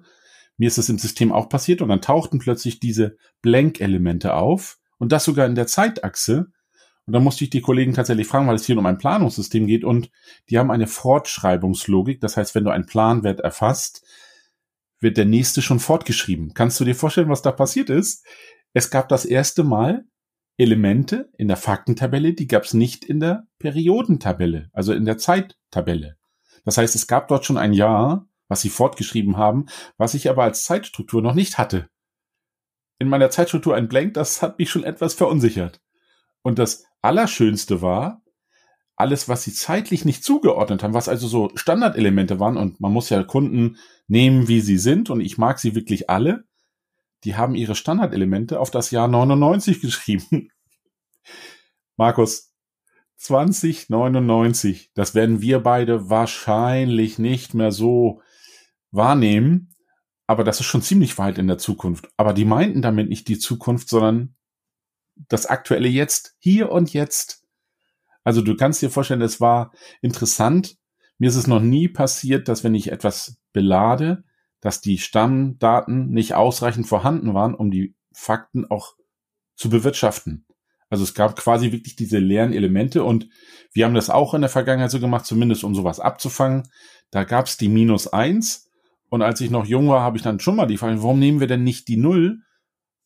Mir 0.58 0.68
ist 0.68 0.78
es 0.78 0.90
im 0.90 0.98
System 0.98 1.32
auch 1.32 1.50
passiert 1.50 1.82
und 1.82 1.90
dann 1.90 2.02
tauchten 2.02 2.40
plötzlich 2.40 2.80
diese 2.80 3.18
Blank-Elemente 3.42 4.34
auf 4.34 4.78
und 4.98 5.12
das 5.12 5.26
sogar 5.26 5.46
in 5.46 5.56
der 5.56 5.68
Zeitachse. 5.68 6.48
Und 7.06 7.14
da 7.14 7.20
musste 7.20 7.44
ich 7.44 7.50
die 7.50 7.62
Kollegen 7.62 7.94
tatsächlich 7.94 8.28
fragen, 8.28 8.48
weil 8.48 8.56
es 8.56 8.66
hier 8.66 8.78
um 8.78 8.86
ein 8.86 8.98
Planungssystem 8.98 9.68
geht 9.68 9.84
und 9.84 10.10
die 10.50 10.58
haben 10.58 10.72
eine 10.72 10.88
Fortschreibungslogik. 10.88 12.22
Das 12.22 12.38
heißt, 12.38 12.56
wenn 12.56 12.64
du 12.64 12.72
einen 12.72 12.86
Planwert 12.86 13.42
erfasst, 13.42 14.06
wird 15.02 15.18
der 15.18 15.26
nächste 15.26 15.62
schon 15.62 15.80
fortgeschrieben. 15.80 16.54
Kannst 16.54 16.80
du 16.80 16.86
dir 16.86 16.96
vorstellen, 16.96 17.30
was 17.30 17.42
da 17.42 17.52
passiert 17.52 17.90
ist? 17.90 18.26
Es 18.74 18.90
gab 18.90 19.10
das 19.10 19.26
erste 19.26 19.64
Mal 19.64 20.06
Elemente 20.58 21.30
in 21.38 21.48
der 21.48 21.58
Faktentabelle, 21.58 22.34
die 22.34 22.48
gab 22.48 22.64
es 22.64 22.74
nicht 22.74 23.04
in 23.04 23.20
der 23.20 23.48
Periodentabelle, 23.60 24.70
also 24.72 24.94
in 24.94 25.04
der 25.06 25.18
Zeittabelle. 25.18 26.18
Das 26.64 26.78
heißt, 26.78 26.96
es 26.96 27.08
gab 27.08 27.28
dort 27.28 27.44
schon 27.44 27.58
ein 27.58 27.74
Jahr, 27.74 28.28
was 28.48 28.62
sie 28.62 28.70
fortgeschrieben 28.70 29.36
haben, 29.36 29.66
was 29.98 30.14
ich 30.14 30.30
aber 30.30 30.44
als 30.44 30.64
Zeitstruktur 30.64 31.22
noch 31.22 31.34
nicht 31.34 31.58
hatte. 31.58 31.90
In 33.00 33.10
meiner 33.10 33.30
Zeitstruktur 33.30 33.76
ein 33.76 33.90
Blank, 33.90 34.14
das 34.14 34.42
hat 34.42 34.60
mich 34.60 34.70
schon 34.70 34.84
etwas 34.84 35.16
verunsichert. 35.16 35.82
Und 36.44 36.60
das 36.60 36.86
Allerschönste 37.04 37.82
war, 37.82 38.24
alles, 38.96 39.28
was 39.28 39.44
sie 39.44 39.54
zeitlich 39.54 40.06
nicht 40.06 40.24
zugeordnet 40.24 40.84
haben, 40.84 40.94
was 40.94 41.10
also 41.10 41.28
so 41.28 41.52
Standardelemente 41.56 42.40
waren, 42.40 42.58
und 42.58 42.80
man 42.80 42.94
muss 42.94 43.10
ja 43.10 43.24
Kunden 43.24 43.78
nehmen, 44.08 44.48
wie 44.48 44.62
sie 44.62 44.78
sind, 44.78 45.10
und 45.10 45.22
ich 45.22 45.38
mag 45.38 45.60
sie 45.60 45.76
wirklich 45.76 46.10
alle, 46.10 46.46
die 47.24 47.36
haben 47.36 47.56
ihre 47.56 47.76
Standardelemente 47.76 48.60
auf 48.60 48.72
das 48.72 48.92
Jahr 48.92 49.08
99 49.08 49.82
geschrieben. 49.82 50.50
Markus, 51.98 52.54
2099, 53.18 54.92
das 54.94 55.16
werden 55.16 55.42
wir 55.42 55.60
beide 55.60 56.10
wahrscheinlich 56.10 57.20
nicht 57.20 57.54
mehr 57.54 57.72
so 57.72 58.22
wahrnehmen, 58.92 59.76
aber 60.28 60.44
das 60.44 60.60
ist 60.60 60.66
schon 60.66 60.82
ziemlich 60.82 61.18
weit 61.18 61.38
in 61.38 61.48
der 61.48 61.58
Zukunft. 61.58 62.10
Aber 62.18 62.34
die 62.34 62.46
meinten 62.46 62.82
damit 62.82 63.10
nicht 63.10 63.28
die 63.28 63.40
Zukunft, 63.40 63.90
sondern 63.90 64.36
das 65.16 65.46
aktuelle 65.46 65.88
Jetzt, 65.88 66.36
hier 66.40 66.72
und 66.72 66.94
jetzt. 66.94 67.44
Also 68.24 68.42
du 68.42 68.56
kannst 68.56 68.82
dir 68.82 68.90
vorstellen, 68.90 69.22
es 69.22 69.42
war 69.42 69.72
interessant. 70.02 70.78
Mir 71.18 71.30
ist 71.30 71.36
es 71.36 71.48
noch 71.48 71.60
nie 71.60 71.88
passiert, 71.88 72.48
dass 72.48 72.64
wenn 72.64 72.76
ich 72.76 72.92
etwas 72.92 73.38
belade, 73.52 74.24
dass 74.62 74.82
die 74.82 74.98
Stammdaten 74.98 76.10
nicht 76.10 76.36
ausreichend 76.36 76.88
vorhanden 76.88 77.34
waren, 77.34 77.54
um 77.54 77.70
die 77.70 77.96
Fakten 78.14 78.66
auch 78.70 78.96
zu 79.56 79.70
bewirtschaften. 79.70 80.46
Also 80.90 81.04
es 81.04 81.14
gab 81.14 81.36
quasi 81.36 81.72
wirklich 81.72 81.96
diese 81.96 82.20
leeren 82.20 82.54
Elemente 82.54 83.04
und 83.04 83.28
wir 83.74 83.86
haben 83.86 83.96
das 83.96 84.10
auch 84.10 84.34
in 84.34 84.42
der 84.42 84.50
Vergangenheit 84.50 84.92
so 84.92 85.00
gemacht, 85.00 85.26
zumindest 85.26 85.64
um 85.64 85.76
sowas 85.76 86.00
abzufangen. 86.00 86.70
Da 87.12 87.24
gab 87.24 87.48
es 87.48 87.58
die 87.58 87.68
minus 87.68 88.08
eins 88.08 88.70
und 89.10 89.22
als 89.22 89.42
ich 89.42 89.50
noch 89.50 89.66
jung 89.66 89.90
war, 89.90 90.02
habe 90.02 90.18
ich 90.18 90.24
dann 90.24 90.40
schon 90.40 90.56
mal 90.56 90.66
die 90.66 90.78
Frage, 90.78 91.02
warum 91.02 91.20
nehmen 91.20 91.40
wir 91.40 91.48
denn 91.48 91.64
nicht 91.64 91.88
die 91.88 91.98
Null? 91.98 92.40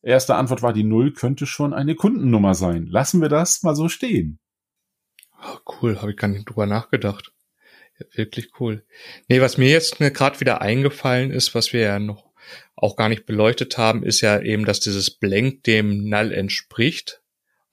Erste 0.07 0.35
Antwort 0.35 0.61
war, 0.61 0.71
die 0.71 0.85
Null 0.85 1.11
könnte 1.11 1.45
schon 1.45 1.73
eine 1.73 1.93
Kundennummer 1.93 2.55
sein. 2.55 2.85
Lassen 2.85 3.19
wir 3.19 3.27
das 3.27 3.61
mal 3.63 3.75
so 3.75 3.89
stehen. 3.89 4.39
Oh, 5.43 5.57
cool, 5.81 5.99
habe 6.01 6.11
ich 6.11 6.17
gar 6.17 6.29
nicht 6.29 6.49
drüber 6.49 6.65
nachgedacht. 6.65 7.33
Ja, 7.99 8.05
wirklich 8.13 8.51
cool. 8.61 8.85
Nee, 9.27 9.41
was 9.41 9.57
mir 9.57 9.69
jetzt 9.69 9.97
gerade 9.97 10.39
wieder 10.39 10.61
eingefallen 10.61 11.29
ist, 11.29 11.53
was 11.55 11.73
wir 11.73 11.81
ja 11.81 11.99
noch 11.99 12.31
auch 12.77 12.95
gar 12.95 13.09
nicht 13.09 13.25
beleuchtet 13.25 13.77
haben, 13.77 14.01
ist 14.01 14.21
ja 14.21 14.39
eben, 14.39 14.63
dass 14.63 14.79
dieses 14.79 15.11
Blank 15.11 15.63
dem 15.63 16.07
Null 16.07 16.31
entspricht, 16.31 17.21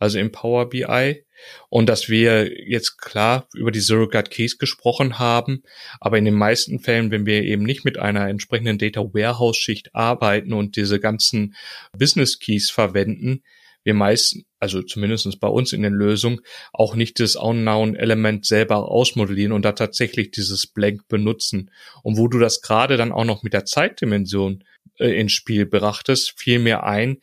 also 0.00 0.18
im 0.18 0.32
Power 0.32 0.68
BI. 0.68 1.24
Und 1.68 1.88
dass 1.88 2.08
wir 2.08 2.68
jetzt 2.68 2.98
klar 2.98 3.48
über 3.54 3.70
die 3.70 3.80
Surrogate 3.80 4.30
Keys 4.30 4.58
gesprochen 4.58 5.18
haben, 5.18 5.62
aber 6.00 6.18
in 6.18 6.24
den 6.24 6.34
meisten 6.34 6.80
Fällen, 6.80 7.10
wenn 7.10 7.26
wir 7.26 7.42
eben 7.42 7.62
nicht 7.62 7.84
mit 7.84 7.98
einer 7.98 8.28
entsprechenden 8.28 8.78
Data 8.78 9.00
Warehouse 9.00 9.56
Schicht 9.56 9.94
arbeiten 9.94 10.52
und 10.52 10.76
diese 10.76 11.00
ganzen 11.00 11.54
Business 11.96 12.38
Keys 12.38 12.70
verwenden, 12.70 13.42
wir 13.84 13.94
meisten, 13.94 14.46
also 14.58 14.82
zumindest 14.82 15.38
bei 15.40 15.48
uns 15.48 15.72
in 15.74 15.82
den 15.82 15.92
Lösungen, 15.92 16.40
auch 16.72 16.94
nicht 16.94 17.20
das 17.20 17.36
Unknown-Element 17.36 18.46
selber 18.46 18.88
ausmodellieren 18.90 19.52
und 19.52 19.64
da 19.64 19.72
tatsächlich 19.72 20.30
dieses 20.30 20.66
Blank 20.66 21.06
benutzen. 21.06 21.70
Und 22.02 22.16
wo 22.16 22.26
du 22.26 22.38
das 22.38 22.62
gerade 22.62 22.96
dann 22.96 23.12
auch 23.12 23.26
noch 23.26 23.42
mit 23.42 23.52
der 23.52 23.66
Zeitdimension 23.66 24.64
äh, 24.98 25.20
ins 25.20 25.32
Spiel 25.32 25.66
brachtest, 25.66 26.32
fiel 26.40 26.58
mir 26.58 26.84
ein, 26.84 27.18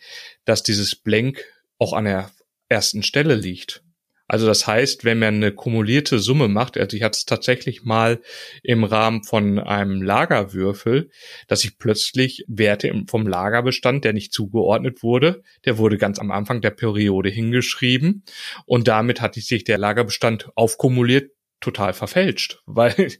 dass 0.45 0.61
dieses 0.61 0.95
Blank 0.95 1.43
auch 1.79 1.93
an 1.93 2.05
der 2.05 2.31
ersten 2.69 3.01
Stelle 3.01 3.35
liegt. 3.35 3.83
Also 4.31 4.47
das 4.47 4.65
heißt, 4.65 5.03
wenn 5.03 5.19
man 5.19 5.35
eine 5.35 5.51
kumulierte 5.51 6.17
Summe 6.17 6.47
macht, 6.47 6.77
also 6.77 6.95
ich 6.95 7.03
hatte 7.03 7.17
es 7.17 7.25
tatsächlich 7.25 7.83
mal 7.83 8.21
im 8.63 8.85
Rahmen 8.85 9.25
von 9.25 9.59
einem 9.59 10.01
Lagerwürfel, 10.01 11.09
dass 11.49 11.65
ich 11.65 11.77
plötzlich 11.77 12.45
Werte 12.47 12.93
vom 13.09 13.27
Lagerbestand, 13.27 14.05
der 14.05 14.13
nicht 14.13 14.31
zugeordnet 14.31 15.03
wurde, 15.03 15.43
der 15.65 15.77
wurde 15.77 15.97
ganz 15.97 16.17
am 16.17 16.31
Anfang 16.31 16.61
der 16.61 16.69
Periode 16.69 17.27
hingeschrieben 17.27 18.23
und 18.65 18.87
damit 18.87 19.19
hatte 19.19 19.41
sich 19.41 19.65
der 19.65 19.77
Lagerbestand 19.77 20.47
aufkumuliert 20.55 21.31
total 21.59 21.91
verfälscht, 21.91 22.61
weil 22.65 23.11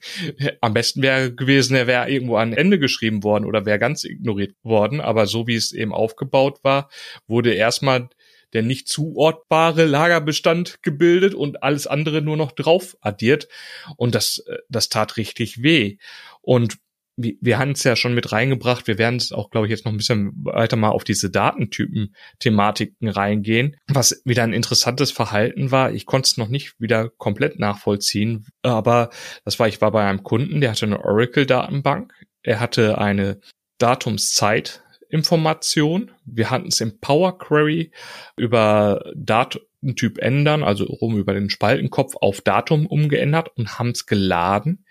am 0.62 0.74
besten 0.74 1.02
wäre 1.02 1.36
gewesen, 1.36 1.76
er 1.76 1.88
wäre 1.88 2.10
irgendwo 2.10 2.38
an 2.38 2.54
Ende 2.54 2.80
geschrieben 2.80 3.22
worden 3.22 3.44
oder 3.44 3.66
wäre 3.66 3.80
ganz 3.80 4.06
ignoriert 4.06 4.56
worden, 4.64 5.02
aber 5.02 5.28
so 5.28 5.46
wie 5.46 5.56
es 5.56 5.74
eben 5.74 5.92
aufgebaut 5.92 6.64
war, 6.64 6.90
wurde 7.28 7.54
erstmal 7.54 8.08
der 8.54 8.62
nicht 8.62 8.88
zuortbare 8.88 9.86
Lagerbestand 9.86 10.82
gebildet 10.84 11.34
und 11.34 11.64
alles 11.64 11.88
andere 11.88 12.22
nur 12.22 12.38
noch 12.38 12.52
drauf 12.52 12.98
addiert. 13.02 13.48
Und 13.98 14.16
das, 14.16 14.44
äh, 14.48 14.58
das 14.70 14.90
tat 14.90 15.18
richtig 15.18 15.64
weh. 15.64 15.98
Und 16.42 16.78
wir, 17.18 17.36
wir 17.42 17.60
haben 17.60 17.72
es 17.72 17.84
ja 17.84 17.96
schon 17.96 18.14
mit 18.14 18.32
reingebracht. 18.32 18.88
Wir 18.88 18.98
werden 18.98 19.18
es 19.18 19.32
auch, 19.32 19.50
glaube 19.50 19.68
ich, 19.68 19.72
jetzt 19.72 19.86
noch 19.86 19.92
ein 19.92 19.98
bisschen 19.98 20.32
weiter 20.44 20.78
mal 20.78 20.90
auf 20.90 21.04
diese 21.04 21.30
Datentypen-Thematiken 21.30 23.10
reingehen. 23.10 23.78
Was 23.88 24.22
wieder 24.26 24.44
ein 24.44 24.54
interessantes 24.54 25.12
Verhalten 25.12 25.72
war. 25.72 25.92
Ich 25.92 26.06
konnte 26.06 26.28
es 26.28 26.38
noch 26.38 26.48
nicht 26.48 26.80
wieder 26.80 27.10
komplett 27.10 27.60
nachvollziehen, 27.60 28.48
aber 28.62 29.10
das 29.46 29.60
war, 29.60 29.68
ich 29.68 29.82
war 29.82 29.92
bei 29.92 30.08
einem 30.08 30.24
Kunden, 30.24 30.62
der 30.62 30.72
hatte 30.72 30.86
eine 30.86 31.04
Oracle-Datenbank. 31.04 32.14
Er 32.44 32.60
hatte 32.60 32.98
eine 32.98 33.40
Datumszeit 33.78 34.84
Information. 35.12 36.12
Wir 36.26 36.50
hatten 36.50 36.68
es 36.68 36.82
im 36.82 37.00
Power 37.00 37.38
Query 37.38 37.92
über 38.38 39.12
Datentyp 39.16 40.18
ändern, 40.18 40.64
also 40.64 40.86
rum 40.86 41.18
über 41.18 41.34
den 41.34 41.50
Spaltenkopf 41.50 42.16
auf 42.20 42.42
Datum 42.42 42.88
umgeändert 42.88 43.50
und 43.56 43.78
haben 43.78 43.92
es 43.92 44.06
geladen. 44.06 44.86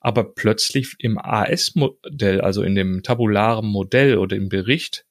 Aber 0.00 0.34
plötzlich 0.34 0.94
im 0.98 1.18
AS-Modell, 1.18 2.40
also 2.40 2.62
in 2.62 2.74
dem 2.74 3.02
tabularen 3.02 3.66
Modell 3.66 4.18
oder 4.18 4.36
im 4.36 4.48
Bericht, 4.48 5.04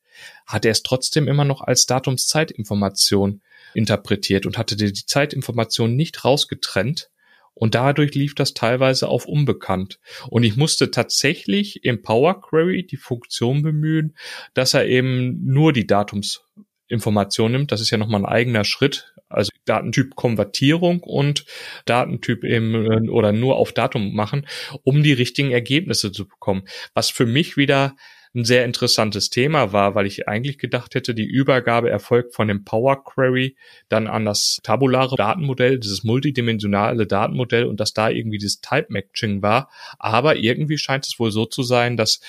hat 0.45 0.65
er 0.65 0.71
es 0.71 0.83
trotzdem 0.83 1.27
immer 1.27 1.45
noch 1.45 1.61
als 1.61 1.85
Datumszeitinformation 1.85 3.41
interpretiert 3.73 4.45
und 4.45 4.57
hatte 4.57 4.75
die 4.75 4.93
Zeitinformation 4.93 5.95
nicht 5.95 6.23
rausgetrennt 6.23 7.09
und 7.53 7.75
dadurch 7.75 8.15
lief 8.15 8.35
das 8.35 8.53
teilweise 8.53 9.07
auf 9.07 9.25
unbekannt. 9.25 9.99
Und 10.29 10.43
ich 10.43 10.55
musste 10.55 10.91
tatsächlich 10.91 11.83
im 11.83 12.01
Power 12.01 12.41
Query 12.41 12.85
die 12.85 12.97
Funktion 12.97 13.61
bemühen, 13.61 14.15
dass 14.53 14.73
er 14.73 14.87
eben 14.87 15.45
nur 15.45 15.73
die 15.73 15.87
Datumsinformation 15.87 17.51
nimmt. 17.51 17.71
Das 17.71 17.81
ist 17.81 17.91
ja 17.91 17.97
nochmal 17.97 18.21
ein 18.21 18.31
eigener 18.31 18.63
Schritt. 18.63 19.13
Also 19.29 19.49
Datentyp 19.65 20.15
Konvertierung 20.15 21.01
und 21.01 21.45
Datentyp 21.85 22.43
eben 22.43 23.09
oder 23.09 23.31
nur 23.31 23.55
auf 23.57 23.71
Datum 23.71 24.13
machen, 24.13 24.45
um 24.83 25.01
die 25.01 25.13
richtigen 25.13 25.51
Ergebnisse 25.51 26.11
zu 26.11 26.27
bekommen. 26.27 26.63
Was 26.93 27.09
für 27.09 27.25
mich 27.25 27.57
wieder 27.57 27.95
ein 28.35 28.45
sehr 28.45 28.65
interessantes 28.65 29.29
Thema 29.29 29.73
war, 29.73 29.93
weil 29.93 30.07
ich 30.07 30.27
eigentlich 30.27 30.57
gedacht 30.57 30.95
hätte, 30.95 31.13
die 31.13 31.25
Übergabe 31.25 31.89
erfolgt 31.89 32.33
von 32.33 32.47
dem 32.47 32.63
Power 32.63 33.03
Query 33.03 33.55
dann 33.89 34.07
an 34.07 34.25
das 34.25 34.59
tabulare 34.63 35.15
Datenmodell, 35.15 35.79
dieses 35.79 36.03
multidimensionale 36.03 37.05
Datenmodell 37.05 37.65
und 37.65 37.79
dass 37.79 37.93
da 37.93 38.09
irgendwie 38.09 38.39
das 38.39 38.59
Type 38.59 38.87
Matching 38.89 39.43
war. 39.43 39.69
Aber 39.99 40.37
irgendwie 40.37 40.79
scheint 40.79 41.05
es 41.05 41.19
wohl 41.19 41.31
so 41.31 41.45
zu 41.45 41.61
sein, 41.61 41.95
dass 41.95 42.21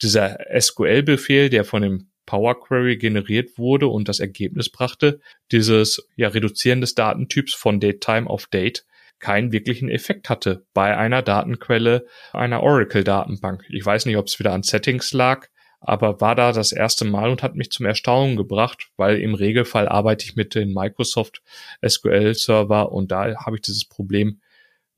dieser 0.00 0.38
SQL-Befehl, 0.58 1.50
der 1.50 1.64
von 1.64 1.82
dem 1.82 2.10
Power 2.24 2.58
Query 2.58 2.96
generiert 2.96 3.58
wurde 3.58 3.88
und 3.88 4.08
das 4.08 4.20
Ergebnis 4.20 4.70
brachte, 4.70 5.20
dieses 5.52 6.08
ja, 6.16 6.28
Reduzieren 6.28 6.80
des 6.80 6.94
Datentyps 6.94 7.54
von 7.54 7.80
DateTime 7.80 8.30
auf 8.30 8.46
Date 8.46 8.86
keinen 9.20 9.52
wirklichen 9.52 9.88
Effekt 9.88 10.28
hatte 10.28 10.66
bei 10.74 10.96
einer 10.96 11.22
Datenquelle 11.22 12.06
einer 12.32 12.62
Oracle-Datenbank. 12.62 13.64
Ich 13.68 13.84
weiß 13.84 14.06
nicht, 14.06 14.16
ob 14.16 14.26
es 14.26 14.38
wieder 14.38 14.52
an 14.52 14.62
Settings 14.62 15.12
lag, 15.12 15.48
aber 15.80 16.20
war 16.20 16.34
da 16.34 16.52
das 16.52 16.72
erste 16.72 17.04
Mal 17.04 17.30
und 17.30 17.42
hat 17.42 17.54
mich 17.54 17.70
zum 17.70 17.86
Erstaunen 17.86 18.36
gebracht, 18.36 18.90
weil 18.96 19.18
im 19.18 19.34
Regelfall 19.34 19.88
arbeite 19.88 20.24
ich 20.24 20.36
mit 20.36 20.54
den 20.54 20.74
Microsoft 20.74 21.42
SQL 21.86 22.34
Server 22.34 22.92
und 22.92 23.10
da 23.10 23.34
habe 23.44 23.56
ich 23.56 23.62
dieses 23.62 23.86
Problem 23.86 24.40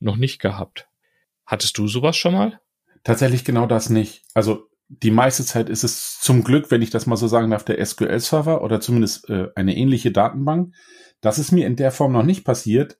noch 0.00 0.16
nicht 0.16 0.40
gehabt. 0.40 0.88
Hattest 1.46 1.78
du 1.78 1.86
sowas 1.86 2.16
schon 2.16 2.34
mal? 2.34 2.60
Tatsächlich 3.04 3.44
genau 3.44 3.66
das 3.66 3.90
nicht. 3.90 4.22
Also 4.34 4.68
die 4.88 5.10
meiste 5.10 5.44
Zeit 5.44 5.68
ist 5.68 5.84
es 5.84 6.18
zum 6.20 6.44
Glück, 6.44 6.70
wenn 6.70 6.82
ich 6.82 6.90
das 6.90 7.06
mal 7.06 7.16
so 7.16 7.26
sagen 7.26 7.50
darf, 7.50 7.64
der 7.64 7.84
SQL 7.84 8.20
Server 8.20 8.62
oder 8.62 8.80
zumindest 8.80 9.28
äh, 9.30 9.48
eine 9.54 9.76
ähnliche 9.76 10.12
Datenbank. 10.12 10.74
Das 11.20 11.38
ist 11.38 11.52
mir 11.52 11.66
in 11.66 11.76
der 11.76 11.92
Form 11.92 12.12
noch 12.12 12.24
nicht 12.24 12.44
passiert, 12.44 12.98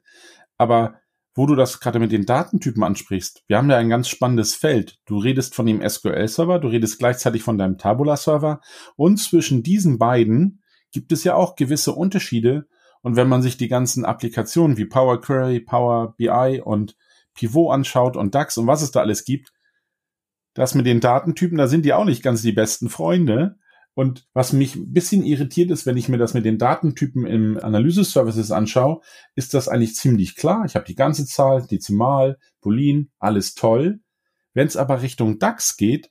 aber 0.57 0.95
wo 1.35 1.47
du 1.47 1.55
das 1.55 1.81
gerade 1.81 1.99
mit 1.99 2.13
den 2.13 2.27
Datentypen 2.27 2.83
ansprichst, 2.83 3.43
wir 3.47 3.57
haben 3.57 3.71
ja 3.71 3.79
ein 3.79 3.89
ganz 3.89 4.09
spannendes 4.09 4.55
Feld. 4.55 4.99
Du 5.07 5.19
redest 5.19 5.55
von 5.55 5.67
dem 5.67 5.87
SQL-Server, 5.87 6.59
du 6.59 6.69
redest 6.69 6.99
gleichzeitig 6.99 7.43
von 7.43 7.59
deinem 7.59 7.79
Tabula-Server 7.79 8.61
und 8.97 9.19
zwischen 9.19 9.63
diesen 9.63 9.99
beiden 9.99 10.63
gibt 10.93 11.11
es 11.11 11.25
ja 11.25 11.35
auch 11.35 11.57
gewisse 11.57 11.93
Unterschiede. 11.93 12.67
Und 13.01 13.17
wenn 13.17 13.29
man 13.29 13.43
sich 13.43 13.57
die 13.57 13.69
ganzen 13.69 14.05
Applikationen 14.05 14.77
wie 14.77 14.85
Power 14.85 15.21
Query, 15.21 15.61
Power 15.61 16.15
BI 16.17 16.63
und 16.65 16.97
Pivot 17.35 17.73
anschaut 17.73 18.17
und 18.17 18.35
DAX 18.35 18.59
und 18.59 18.67
was 18.67 18.83
es 18.83 18.93
da 18.93 19.01
alles 19.01 19.25
gibt, 19.25 19.53
das 20.55 20.75
mit 20.75 20.87
den 20.87 21.01
Datentypen, 21.01 21.59
da 21.59 21.67
sind 21.67 21.85
die 21.85 21.95
auch 21.95 22.05
nicht 22.05 22.23
ganz 22.23 22.43
die 22.43 22.53
besten 22.53 22.91
Freunde. 22.91 23.57
Und 23.95 24.27
was 24.33 24.53
mich 24.53 24.75
ein 24.75 24.93
bisschen 24.93 25.23
irritiert 25.23 25.71
ist, 25.71 25.85
wenn 25.85 25.99
ich 25.99 26.09
mir 26.09 26.17
das 26.17 26.33
mit 26.33 26.47
den 26.47 26.59
Datentypen 26.59 27.27
im 27.27 27.59
Analyse-Services 27.59 28.51
anschaue, 28.51 29.01
ist 29.35 29.53
das 29.53 29.69
eigentlich 29.69 29.95
ziemlich 29.97 30.35
klar. 30.35 30.65
Ich 30.65 30.77
habe 30.77 30.87
die 30.87 30.95
ganze 30.95 31.27
Zahl, 31.27 31.67
Dezimal, 31.67 32.39
Boolean, 32.63 33.11
alles 33.19 33.55
toll. 33.55 34.01
Wenn 34.55 34.67
es 34.67 34.77
aber 34.77 35.03
Richtung 35.03 35.39
DAX 35.39 35.77
geht, 35.77 36.11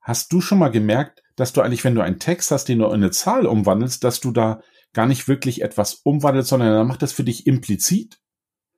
hast 0.00 0.32
du 0.32 0.40
schon 0.40 0.58
mal 0.58 0.70
gemerkt, 0.70 1.22
dass 1.36 1.52
du 1.52 1.60
eigentlich, 1.60 1.84
wenn 1.84 1.94
du 1.94 2.00
einen 2.00 2.18
Text 2.18 2.50
hast, 2.50 2.68
den 2.68 2.78
du 2.78 2.86
in 2.86 2.92
eine 2.92 3.10
Zahl 3.10 3.46
umwandelst, 3.46 4.02
dass 4.04 4.20
du 4.20 4.30
da 4.30 4.62
gar 4.92 5.06
nicht 5.06 5.28
wirklich 5.28 5.62
etwas 5.62 5.94
umwandelst, 5.94 6.48
sondern 6.48 6.72
er 6.72 6.84
macht 6.84 7.02
das 7.02 7.12
für 7.12 7.24
dich 7.24 7.46
implizit. 7.46 8.20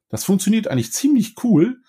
Das 0.09 0.25
funktioniert 0.25 0.69
eigentlich 0.69 0.93
ziemlich 0.93 1.35
cool. 1.45 1.81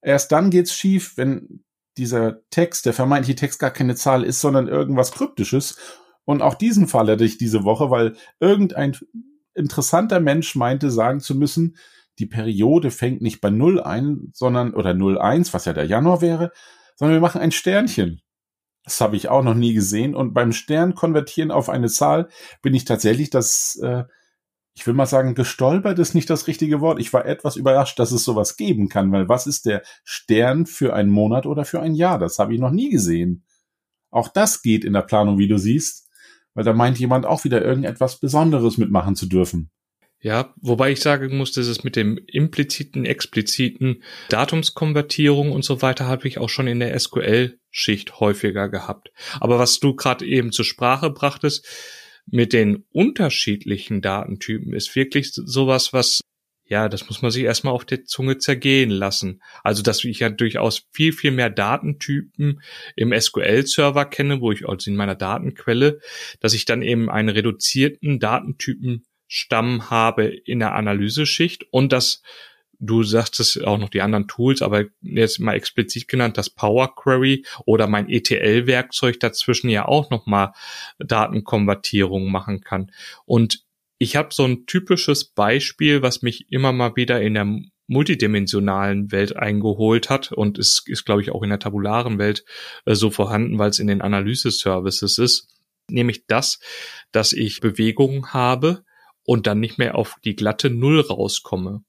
Erst 0.00 0.32
dann 0.32 0.50
geht's 0.50 0.72
schief, 0.72 1.16
wenn 1.16 1.64
dieser 1.98 2.48
Text, 2.50 2.86
der 2.86 2.92
vermeintliche 2.92 3.36
Text 3.36 3.58
gar 3.58 3.70
keine 3.70 3.96
Zahl 3.96 4.24
ist, 4.24 4.40
sondern 4.40 4.68
irgendwas 4.68 5.12
Kryptisches. 5.12 5.76
Und 6.24 6.42
auch 6.42 6.54
diesen 6.54 6.88
Fall 6.88 7.08
hatte 7.08 7.24
ich 7.24 7.38
diese 7.38 7.64
Woche, 7.64 7.90
weil 7.90 8.14
irgendein 8.40 8.96
interessanter 9.54 10.20
Mensch 10.20 10.54
meinte, 10.54 10.90
sagen 10.90 11.20
zu 11.20 11.34
müssen, 11.34 11.76
die 12.18 12.26
Periode 12.26 12.90
fängt 12.90 13.22
nicht 13.22 13.40
bei 13.40 13.50
0 13.50 13.80
ein, 13.80 14.30
sondern, 14.32 14.74
oder 14.74 14.90
01, 14.90 15.54
was 15.54 15.64
ja 15.64 15.72
der 15.72 15.86
Januar 15.86 16.20
wäre, 16.20 16.52
sondern 16.96 17.16
wir 17.16 17.20
machen 17.20 17.40
ein 17.40 17.52
Sternchen. 17.52 18.20
Das 18.84 19.00
habe 19.00 19.16
ich 19.16 19.28
auch 19.28 19.42
noch 19.42 19.54
nie 19.54 19.74
gesehen. 19.74 20.14
Und 20.14 20.32
beim 20.32 20.52
Stern 20.52 20.94
konvertieren 20.94 21.50
auf 21.50 21.68
eine 21.68 21.88
Zahl 21.88 22.28
bin 22.62 22.74
ich 22.74 22.84
tatsächlich 22.84 23.30
das 23.30 23.76
äh, 23.82 24.04
ich 24.78 24.86
will 24.86 24.94
mal 24.94 25.06
sagen, 25.06 25.34
gestolpert 25.34 25.98
ist 25.98 26.14
nicht 26.14 26.30
das 26.30 26.46
richtige 26.46 26.80
Wort. 26.80 27.00
Ich 27.00 27.12
war 27.12 27.26
etwas 27.26 27.56
überrascht, 27.56 27.98
dass 27.98 28.12
es 28.12 28.22
sowas 28.22 28.56
geben 28.56 28.88
kann, 28.88 29.10
weil 29.10 29.28
was 29.28 29.48
ist 29.48 29.66
der 29.66 29.82
Stern 30.04 30.66
für 30.66 30.94
einen 30.94 31.10
Monat 31.10 31.46
oder 31.46 31.64
für 31.64 31.80
ein 31.80 31.96
Jahr? 31.96 32.20
Das 32.20 32.38
habe 32.38 32.54
ich 32.54 32.60
noch 32.60 32.70
nie 32.70 32.88
gesehen. 32.88 33.44
Auch 34.12 34.28
das 34.28 34.62
geht 34.62 34.84
in 34.84 34.92
der 34.92 35.02
Planung, 35.02 35.36
wie 35.36 35.48
du 35.48 35.58
siehst, 35.58 36.08
weil 36.54 36.62
da 36.62 36.74
meint 36.74 36.96
jemand 37.00 37.26
auch 37.26 37.42
wieder 37.42 37.60
irgendetwas 37.60 38.20
Besonderes 38.20 38.78
mitmachen 38.78 39.16
zu 39.16 39.26
dürfen. 39.26 39.72
Ja, 40.20 40.54
wobei 40.60 40.92
ich 40.92 41.00
sagen 41.00 41.36
muss, 41.36 41.50
dass 41.50 41.66
es 41.66 41.82
mit 41.82 41.96
dem 41.96 42.16
impliziten, 42.28 43.04
expliziten 43.04 44.04
Datumskonvertierung 44.28 45.50
und 45.50 45.64
so 45.64 45.82
weiter 45.82 46.06
habe 46.06 46.28
ich 46.28 46.38
auch 46.38 46.48
schon 46.48 46.68
in 46.68 46.78
der 46.78 46.96
SQL-Schicht 46.96 48.20
häufiger 48.20 48.68
gehabt. 48.68 49.10
Aber 49.40 49.58
was 49.58 49.80
du 49.80 49.96
gerade 49.96 50.24
eben 50.24 50.52
zur 50.52 50.64
Sprache 50.64 51.10
brachtest, 51.10 51.66
mit 52.30 52.52
den 52.52 52.84
unterschiedlichen 52.90 54.00
Datentypen 54.00 54.72
ist 54.74 54.94
wirklich 54.94 55.32
sowas, 55.32 55.92
was 55.92 56.20
ja, 56.68 56.90
das 56.90 57.08
muss 57.08 57.22
man 57.22 57.30
sich 57.30 57.44
erstmal 57.44 57.72
auf 57.72 57.86
der 57.86 58.04
Zunge 58.04 58.36
zergehen 58.36 58.90
lassen. 58.90 59.40
Also, 59.64 59.82
dass 59.82 60.04
ich 60.04 60.18
ja 60.20 60.28
durchaus 60.28 60.86
viel, 60.92 61.14
viel 61.14 61.30
mehr 61.30 61.48
Datentypen 61.48 62.60
im 62.94 63.18
SQL-Server 63.18 64.04
kenne, 64.04 64.42
wo 64.42 64.52
ich 64.52 64.68
also 64.68 64.90
in 64.90 64.96
meiner 64.96 65.14
Datenquelle, 65.14 66.00
dass 66.40 66.52
ich 66.52 66.66
dann 66.66 66.82
eben 66.82 67.08
einen 67.08 67.30
reduzierten 67.30 68.20
Datentypenstamm 68.20 69.88
habe 69.88 70.26
in 70.26 70.58
der 70.58 70.74
Analyseschicht 70.74 71.64
und 71.70 71.90
das 71.90 72.22
Du 72.80 73.02
sagtest 73.02 73.64
auch 73.64 73.78
noch 73.78 73.88
die 73.88 74.02
anderen 74.02 74.28
Tools, 74.28 74.62
aber 74.62 74.84
jetzt 75.00 75.40
mal 75.40 75.54
explizit 75.54 76.06
genannt, 76.06 76.38
das 76.38 76.48
Power 76.48 76.94
Query 76.94 77.44
oder 77.66 77.88
mein 77.88 78.08
ETL-Werkzeug 78.08 79.18
dazwischen 79.18 79.68
ja 79.68 79.86
auch 79.86 80.10
nochmal 80.10 80.52
Datenkonvertierung 80.98 82.30
machen 82.30 82.60
kann. 82.60 82.92
Und 83.24 83.64
ich 83.98 84.14
habe 84.14 84.28
so 84.32 84.44
ein 84.44 84.66
typisches 84.66 85.24
Beispiel, 85.24 86.02
was 86.02 86.22
mich 86.22 86.52
immer 86.52 86.72
mal 86.72 86.94
wieder 86.94 87.20
in 87.20 87.34
der 87.34 87.46
multidimensionalen 87.88 89.10
Welt 89.10 89.36
eingeholt 89.36 90.10
hat 90.10 90.30
und 90.30 90.58
es 90.58 90.82
ist, 90.86 91.04
glaube 91.04 91.22
ich, 91.22 91.32
auch 91.32 91.42
in 91.42 91.48
der 91.48 91.58
tabularen 91.58 92.18
Welt 92.18 92.44
äh, 92.84 92.94
so 92.94 93.10
vorhanden, 93.10 93.58
weil 93.58 93.70
es 93.70 93.78
in 93.78 93.86
den 93.86 94.02
Analyse-Services 94.02 95.18
ist, 95.18 95.48
nämlich 95.90 96.26
das, 96.26 96.60
dass 97.12 97.32
ich 97.32 97.60
Bewegungen 97.60 98.32
habe 98.32 98.84
und 99.24 99.46
dann 99.46 99.58
nicht 99.58 99.78
mehr 99.78 99.96
auf 99.96 100.16
die 100.24 100.36
glatte 100.36 100.70
Null 100.70 101.00
rauskomme. 101.00 101.82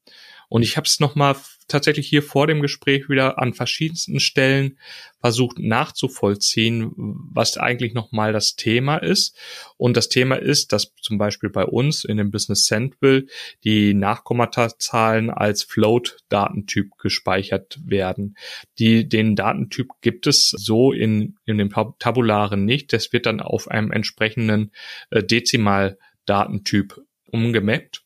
Und 0.50 0.62
ich 0.62 0.76
habe 0.76 0.86
es 0.86 0.98
nochmal 0.98 1.36
tatsächlich 1.68 2.08
hier 2.08 2.22
vor 2.24 2.48
dem 2.48 2.60
Gespräch 2.60 3.08
wieder 3.08 3.38
an 3.38 3.54
verschiedensten 3.54 4.18
Stellen 4.18 4.78
versucht 5.20 5.60
nachzuvollziehen, 5.60 6.90
was 6.96 7.56
eigentlich 7.56 7.94
nochmal 7.94 8.32
das 8.32 8.56
Thema 8.56 8.96
ist. 8.96 9.38
Und 9.76 9.96
das 9.96 10.08
Thema 10.08 10.34
ist, 10.34 10.72
dass 10.72 10.92
zum 11.00 11.18
Beispiel 11.18 11.50
bei 11.50 11.64
uns 11.64 12.04
in 12.04 12.16
dem 12.16 12.32
Business 12.32 12.64
Central 12.64 13.26
die 13.62 13.94
Nachkommastazahlen 13.94 15.30
als 15.30 15.62
Float-Datentyp 15.62 16.98
gespeichert 16.98 17.78
werden. 17.84 18.36
Die, 18.80 19.08
den 19.08 19.36
Datentyp 19.36 19.88
gibt 20.00 20.26
es 20.26 20.50
so 20.50 20.90
in, 20.92 21.36
in 21.46 21.58
dem 21.58 21.70
Tabularen 21.70 22.64
nicht. 22.64 22.92
Das 22.92 23.12
wird 23.12 23.26
dann 23.26 23.40
auf 23.40 23.68
einem 23.68 23.92
entsprechenden 23.92 24.72
äh, 25.10 25.22
Dezimal-Datentyp 25.22 27.00
umgemappt. 27.30 28.02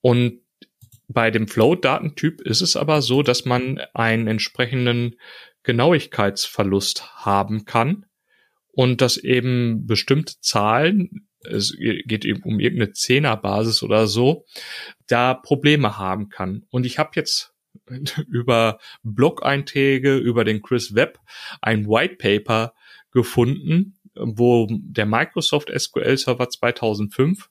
Und 0.00 0.41
bei 1.12 1.30
dem 1.30 1.48
Float-Datentyp 1.48 2.40
ist 2.40 2.60
es 2.60 2.76
aber 2.76 3.02
so, 3.02 3.22
dass 3.22 3.44
man 3.44 3.80
einen 3.94 4.26
entsprechenden 4.26 5.16
Genauigkeitsverlust 5.62 7.24
haben 7.24 7.64
kann 7.64 8.06
und 8.72 9.00
dass 9.00 9.16
eben 9.16 9.86
bestimmte 9.86 10.34
Zahlen, 10.40 11.28
es 11.44 11.76
geht 11.76 12.24
eben 12.24 12.42
um 12.42 12.60
irgendeine 12.60 12.92
Zehnerbasis 12.92 13.82
oder 13.82 14.06
so, 14.06 14.44
da 15.08 15.34
Probleme 15.34 15.98
haben 15.98 16.28
kann. 16.28 16.64
Und 16.70 16.86
ich 16.86 16.98
habe 16.98 17.10
jetzt 17.14 17.54
über 18.28 18.78
Blog-Einträge, 19.02 20.16
über 20.16 20.44
den 20.44 20.62
Chris 20.62 20.94
Webb 20.94 21.18
ein 21.60 21.86
White 21.86 22.16
Paper 22.16 22.74
gefunden, 23.12 23.98
wo 24.14 24.68
der 24.70 25.06
Microsoft 25.06 25.70
SQL 25.76 26.16
Server 26.16 26.48
2005 26.48 27.50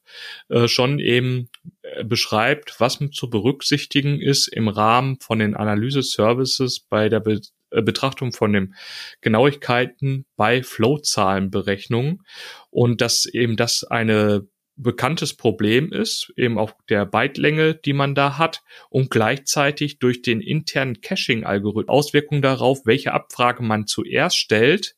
äh, 0.50 0.68
schon 0.68 1.00
eben 1.00 1.50
äh, 1.82 2.04
beschreibt, 2.04 2.80
was 2.80 3.00
zu 3.12 3.30
berücksichtigen 3.30 4.20
ist 4.20 4.48
im 4.48 4.68
Rahmen 4.68 5.20
von 5.20 5.40
den 5.40 5.56
Analyse-Services 5.56 6.82
bei 6.82 7.10
der 7.10 7.24
äh, 7.26 7.82
Betrachtung 7.82 8.32
von 8.32 8.54
den 8.54 8.76
Genauigkeiten 9.22 10.26
bei 10.36 10.62
Flow-Zahlenberechnungen 10.62 12.24
und 12.70 13.02
dass 13.02 13.26
eben 13.26 13.58
das 13.58 13.84
eine 13.84 14.48
bekanntes 14.76 15.36
Problem 15.36 15.92
ist, 15.92 16.32
eben 16.36 16.58
auf 16.58 16.76
der 16.90 17.06
Bytelänge, 17.06 17.76
die 17.76 17.94
man 17.94 18.16
da 18.16 18.38
hat 18.38 18.62
und 18.90 19.12
gleichzeitig 19.12 20.00
durch 20.00 20.22
den 20.22 20.42
internen 20.42 21.02
Caching-Algorithmus 21.02 21.92
Auswirkungen 21.92 22.42
darauf, 22.42 22.80
welche 22.86 23.14
Abfrage 23.14 23.64
man 23.64 23.86
zuerst 23.86 24.38
stellt, 24.38 24.96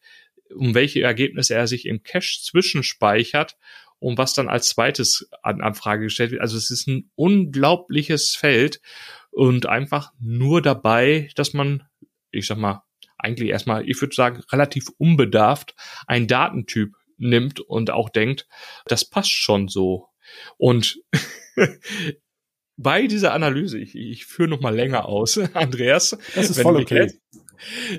um 0.56 0.76
welche 0.76 1.02
Ergebnisse 1.02 1.56
er 1.56 1.68
sich 1.68 1.86
im 1.86 2.04
Cache 2.04 2.40
zwischenspeichert 2.42 3.58
und 4.00 4.18
was 4.18 4.34
dann 4.34 4.50
als 4.50 4.70
zweites 4.70 5.30
an 5.42 5.62
Anfrage 5.62 6.04
gestellt 6.04 6.32
wird. 6.32 6.42
Also 6.42 6.58
es 6.58 6.72
ist 6.72 6.88
ein 6.88 7.10
unglaubliches 7.16 8.36
Feld 8.36 8.82
und 9.32 9.66
einfach 9.66 10.12
nur 10.20 10.62
dabei, 10.62 11.30
dass 11.36 11.54
man, 11.54 11.84
ich 12.32 12.48
sag 12.48 12.58
mal, 12.58 12.84
eigentlich 13.18 13.50
erstmal, 13.50 13.90
ich 13.90 14.00
würde 14.02 14.14
sagen, 14.14 14.44
relativ 14.52 14.90
unbedarft 14.98 15.76
einen 16.08 16.28
Datentyp 16.28 16.96
nimmt 17.18 17.62
und 17.62 17.92
auch 17.92 18.10
denkt, 18.10 18.48
das 18.86 19.06
passt 19.06 19.32
schon 19.32 19.70
so. 19.70 20.10
Und 20.58 21.02
bei 22.78 23.08
dieser 23.08 23.34
Analyse, 23.34 23.80
ich, 23.80 23.96
ich 23.96 24.26
führe 24.26 24.50
noch 24.50 24.62
mal 24.62 24.76
länger 24.76 25.06
aus, 25.06 25.38
Andreas, 25.54 26.18
das 26.36 26.50
ist 26.50 26.62
voll 26.62 26.82
okay. 26.82 27.04
Jetzt, 27.04 27.20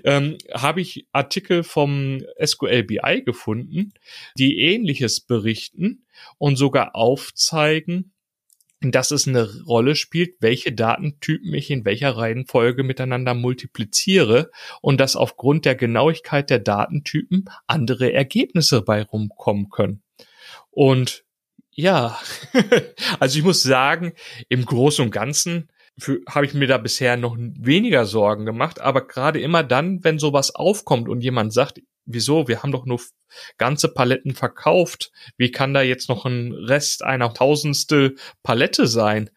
ähm, 0.04 0.38
habe 0.52 0.80
ich 0.80 1.06
Artikel 1.12 1.62
vom 1.62 2.22
SQL 2.42 2.82
BI 2.84 3.22
gefunden, 3.24 3.92
die 4.36 4.60
ähnliches 4.60 5.20
berichten 5.20 6.06
und 6.38 6.56
sogar 6.56 6.94
aufzeigen, 6.94 8.12
dass 8.80 9.10
es 9.10 9.26
eine 9.26 9.48
Rolle 9.64 9.96
spielt, 9.96 10.36
welche 10.40 10.72
Datentypen 10.72 11.54
ich 11.54 11.70
in 11.70 11.84
welcher 11.84 12.16
Reihenfolge 12.16 12.82
miteinander 12.82 13.34
multipliziere 13.34 14.50
und 14.82 15.00
dass 15.00 15.16
aufgrund 15.16 15.64
der 15.64 15.74
Genauigkeit 15.74 16.50
der 16.50 16.58
Datentypen 16.58 17.46
andere 17.66 18.12
Ergebnisse 18.12 18.82
bei 18.82 19.02
rumkommen 19.02 19.70
können. 19.70 20.02
Und 20.70 21.24
ja, 21.70 22.18
also 23.20 23.38
ich 23.38 23.44
muss 23.44 23.62
sagen, 23.62 24.12
im 24.48 24.64
Großen 24.64 25.04
und 25.04 25.10
Ganzen 25.10 25.68
habe 26.28 26.46
ich 26.46 26.54
mir 26.54 26.66
da 26.66 26.78
bisher 26.78 27.16
noch 27.16 27.36
weniger 27.38 28.04
Sorgen 28.04 28.44
gemacht, 28.46 28.80
aber 28.80 29.06
gerade 29.06 29.40
immer 29.40 29.62
dann, 29.62 30.02
wenn 30.02 30.18
sowas 30.18 30.54
aufkommt 30.54 31.08
und 31.08 31.20
jemand 31.20 31.52
sagt, 31.52 31.80
wieso, 32.06 32.48
wir 32.48 32.62
haben 32.62 32.72
doch 32.72 32.84
nur 32.84 33.00
ganze 33.58 33.88
Paletten 33.88 34.34
verkauft, 34.34 35.10
wie 35.36 35.50
kann 35.50 35.74
da 35.74 35.82
jetzt 35.82 36.08
noch 36.08 36.24
ein 36.24 36.52
Rest 36.52 37.02
einer 37.04 37.32
tausendstel 37.32 38.16
Palette 38.42 38.86
sein? 38.86 39.30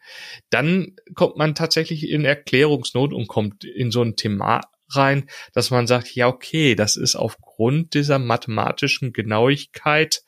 Dann 0.50 0.96
kommt 1.14 1.36
man 1.36 1.54
tatsächlich 1.54 2.08
in 2.08 2.24
Erklärungsnot 2.24 3.12
und 3.12 3.28
kommt 3.28 3.64
in 3.64 3.90
so 3.90 4.02
ein 4.02 4.16
Thema 4.16 4.60
rein, 4.90 5.28
dass 5.52 5.70
man 5.70 5.86
sagt, 5.86 6.14
ja, 6.14 6.28
okay, 6.28 6.74
das 6.74 6.96
ist 6.96 7.16
aufgrund 7.16 7.94
dieser 7.94 8.18
mathematischen 8.18 9.12
Genauigkeit 9.12 10.22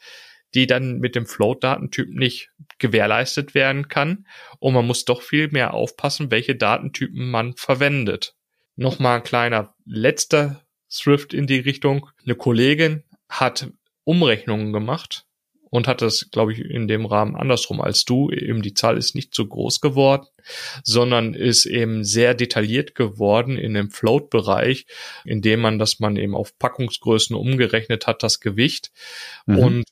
die 0.54 0.66
dann 0.66 0.98
mit 0.98 1.14
dem 1.14 1.26
Float-Datentyp 1.26 2.08
nicht 2.10 2.50
gewährleistet 2.78 3.54
werden 3.54 3.88
kann. 3.88 4.26
Und 4.58 4.74
man 4.74 4.86
muss 4.86 5.04
doch 5.04 5.22
viel 5.22 5.48
mehr 5.48 5.74
aufpassen, 5.74 6.30
welche 6.30 6.56
Datentypen 6.56 7.30
man 7.30 7.54
verwendet. 7.54 8.34
Nochmal 8.76 9.18
ein 9.18 9.24
kleiner 9.24 9.74
letzter 9.84 10.62
Thrift 10.90 11.34
in 11.34 11.46
die 11.46 11.60
Richtung. 11.60 12.08
Eine 12.24 12.34
Kollegin 12.34 13.04
hat 13.28 13.70
Umrechnungen 14.04 14.72
gemacht 14.72 15.26
und 15.70 15.86
hat 15.86 16.02
das, 16.02 16.30
glaube 16.30 16.52
ich, 16.52 16.58
in 16.58 16.88
dem 16.88 17.06
Rahmen 17.06 17.36
andersrum 17.36 17.80
als 17.80 18.04
du. 18.04 18.30
Eben 18.30 18.60
die 18.60 18.74
Zahl 18.74 18.98
ist 18.98 19.14
nicht 19.14 19.34
so 19.34 19.46
groß 19.46 19.80
geworden, 19.80 20.26
sondern 20.82 21.32
ist 21.32 21.64
eben 21.64 22.04
sehr 22.04 22.34
detailliert 22.34 22.94
geworden 22.94 23.56
in 23.56 23.74
dem 23.74 23.90
Float-Bereich, 23.90 24.86
indem 25.24 25.60
man 25.60 25.78
das 25.78 26.00
man 26.00 26.16
eben 26.16 26.34
auf 26.34 26.58
Packungsgrößen 26.58 27.36
umgerechnet 27.36 28.06
hat, 28.06 28.22
das 28.22 28.40
Gewicht. 28.40 28.90
Mhm. 29.46 29.58
Und 29.58 29.84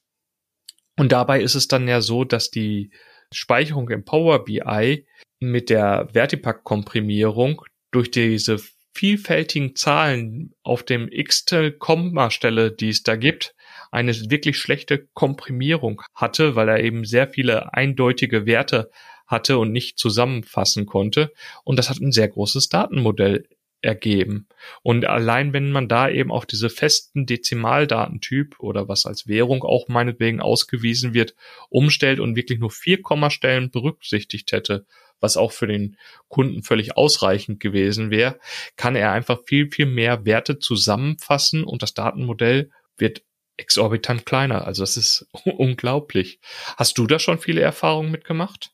und 0.99 1.13
dabei 1.13 1.41
ist 1.41 1.55
es 1.55 1.69
dann 1.69 1.89
ja 1.89 2.01
so, 2.01 2.25
dass 2.25 2.51
die 2.51 2.91
Speicherung 3.33 3.89
im 3.91 4.05
Power 4.05 4.45
BI 4.45 5.07
mit 5.41 5.71
der 5.71 6.09
Vertipack-Komprimierung 6.13 7.63
durch 7.91 8.11
diese 8.11 8.59
vielfältigen 8.93 9.77
Zahlen 9.77 10.55
auf 10.63 10.83
dem 10.83 11.09
x-tel 11.09 11.73
Kommastelle, 11.73 12.73
die 12.73 12.89
es 12.89 13.05
da 13.05 13.17
gibt, 13.17 13.55
eine 13.91 14.13
wirklich 14.29 14.59
schlechte 14.59 15.07
Komprimierung 15.15 16.03
hatte, 16.15 16.57
weil 16.57 16.69
er 16.69 16.83
eben 16.83 17.05
sehr 17.05 17.29
viele 17.29 17.73
eindeutige 17.73 18.45
Werte 18.45 18.91
hatte 19.27 19.59
und 19.59 19.71
nicht 19.73 19.99
zusammenfassen 19.99 20.87
konnte. 20.87 21.33
Und 21.65 21.79
das 21.79 21.91
hat 21.91 22.01
ein 22.01 22.13
sehr 22.13 22.29
großes 22.29 22.71
Datenmodell 22.71 23.47
ergeben. 23.81 24.49
Und 24.83 25.05
allein 25.05 25.53
wenn 25.53 25.71
man 25.71 25.89
da 25.89 26.09
eben 26.09 26.33
auf 26.33 26.47
diese 26.47 26.71
festen 26.71 27.27
Dezimaldatentyp 27.27 28.59
oder 28.59 28.89
was 28.89 29.07
als 29.07 29.27
Währung 29.29 29.63
auch 29.63 29.89
meinetwegen 29.89 30.41
ausgewiesen 30.41 31.15
wird, 31.15 31.35
umstellt 31.69 32.21
und 32.21 32.37
wirklich 32.37 32.59
nur 32.59 32.71
vier 32.71 33.03
Kommastellen 33.03 33.71
berücksichtigt 33.71 34.53
hätte, 34.53 34.85
was 35.21 35.37
auch 35.37 35.53
für 35.53 35.67
den 35.67 35.97
Kunden 36.29 36.63
völlig 36.63 36.97
ausreichend 36.97 37.61
gewesen 37.61 38.11
wäre, 38.11 38.39
kann 38.77 38.97
er 38.97 39.13
einfach 39.13 39.41
viel, 39.47 39.71
viel 39.71 39.87
mehr 39.87 40.25
Werte 40.25 40.59
zusammenfassen 40.59 41.65
und 41.65 41.83
das 41.83 41.95
Datenmodell 41.95 42.71
wird 42.97 43.23
exorbitant 43.57 44.27
kleiner. 44.27 44.67
Also 44.67 44.83
das 44.83 44.97
ist 44.97 45.27
unglaublich. 45.45 46.41
Hast 46.77 46.99
du 46.99 47.07
da 47.07 47.19
schon 47.19 47.39
viele 47.39 47.61
Erfahrungen 47.61 48.11
mitgemacht? 48.11 48.71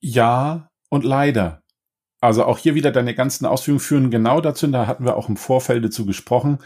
Ja 0.00 0.68
und 0.90 1.04
leider. 1.04 1.61
Also 2.22 2.44
auch 2.44 2.56
hier 2.56 2.76
wieder 2.76 2.92
deine 2.92 3.16
ganzen 3.16 3.46
Ausführungen 3.46 3.80
führen 3.80 4.10
genau 4.12 4.40
dazu. 4.40 4.68
Da 4.68 4.86
hatten 4.86 5.04
wir 5.04 5.16
auch 5.16 5.28
im 5.28 5.36
Vorfeld 5.36 5.84
dazu 5.84 6.06
gesprochen. 6.06 6.58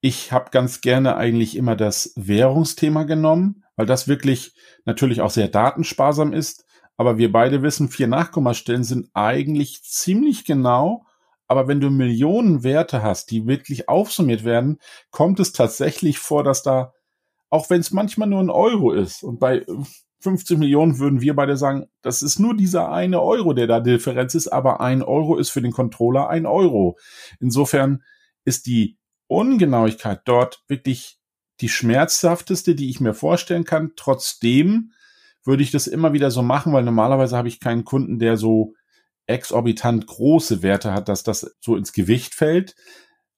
Ich 0.00 0.32
habe 0.32 0.50
ganz 0.50 0.80
gerne 0.80 1.16
eigentlich 1.16 1.56
immer 1.56 1.76
das 1.76 2.12
Währungsthema 2.16 3.04
genommen, 3.04 3.62
weil 3.76 3.86
das 3.86 4.08
wirklich 4.08 4.52
natürlich 4.86 5.20
auch 5.20 5.30
sehr 5.30 5.46
datensparsam 5.46 6.32
ist. 6.32 6.64
Aber 6.96 7.18
wir 7.18 7.30
beide 7.30 7.62
wissen, 7.62 7.88
vier 7.88 8.08
Nachkommastellen 8.08 8.82
sind 8.82 9.10
eigentlich 9.14 9.84
ziemlich 9.84 10.44
genau. 10.44 11.06
Aber 11.46 11.68
wenn 11.68 11.80
du 11.80 11.88
Millionen 11.88 12.64
Werte 12.64 13.00
hast, 13.00 13.30
die 13.30 13.46
wirklich 13.46 13.88
aufsummiert 13.88 14.42
werden, 14.42 14.80
kommt 15.12 15.38
es 15.38 15.52
tatsächlich 15.52 16.18
vor, 16.18 16.42
dass 16.42 16.64
da, 16.64 16.94
auch 17.48 17.70
wenn 17.70 17.80
es 17.80 17.92
manchmal 17.92 18.28
nur 18.28 18.40
ein 18.40 18.50
Euro 18.50 18.90
ist 18.90 19.22
und 19.22 19.38
bei 19.38 19.64
50 20.20 20.58
Millionen 20.58 20.98
würden 20.98 21.20
wir 21.20 21.34
beide 21.34 21.56
sagen, 21.56 21.86
das 22.02 22.22
ist 22.22 22.38
nur 22.38 22.56
dieser 22.56 22.92
eine 22.92 23.22
Euro, 23.22 23.54
der 23.54 23.66
da 23.66 23.80
Differenz 23.80 24.34
ist, 24.34 24.48
aber 24.48 24.80
ein 24.80 25.02
Euro 25.02 25.36
ist 25.36 25.50
für 25.50 25.62
den 25.62 25.72
Controller 25.72 26.28
ein 26.28 26.46
Euro. 26.46 26.98
Insofern 27.40 28.02
ist 28.44 28.66
die 28.66 28.98
Ungenauigkeit 29.26 30.22
dort 30.26 30.62
wirklich 30.68 31.18
die 31.60 31.68
schmerzhafteste, 31.68 32.74
die 32.74 32.90
ich 32.90 33.00
mir 33.00 33.14
vorstellen 33.14 33.64
kann. 33.64 33.92
Trotzdem 33.96 34.92
würde 35.44 35.62
ich 35.62 35.70
das 35.70 35.86
immer 35.86 36.12
wieder 36.12 36.30
so 36.30 36.42
machen, 36.42 36.72
weil 36.72 36.84
normalerweise 36.84 37.36
habe 37.36 37.48
ich 37.48 37.60
keinen 37.60 37.84
Kunden, 37.84 38.18
der 38.18 38.36
so 38.36 38.74
exorbitant 39.26 40.06
große 40.06 40.62
Werte 40.62 40.92
hat, 40.92 41.08
dass 41.08 41.22
das 41.22 41.56
so 41.60 41.76
ins 41.76 41.92
Gewicht 41.92 42.34
fällt. 42.34 42.74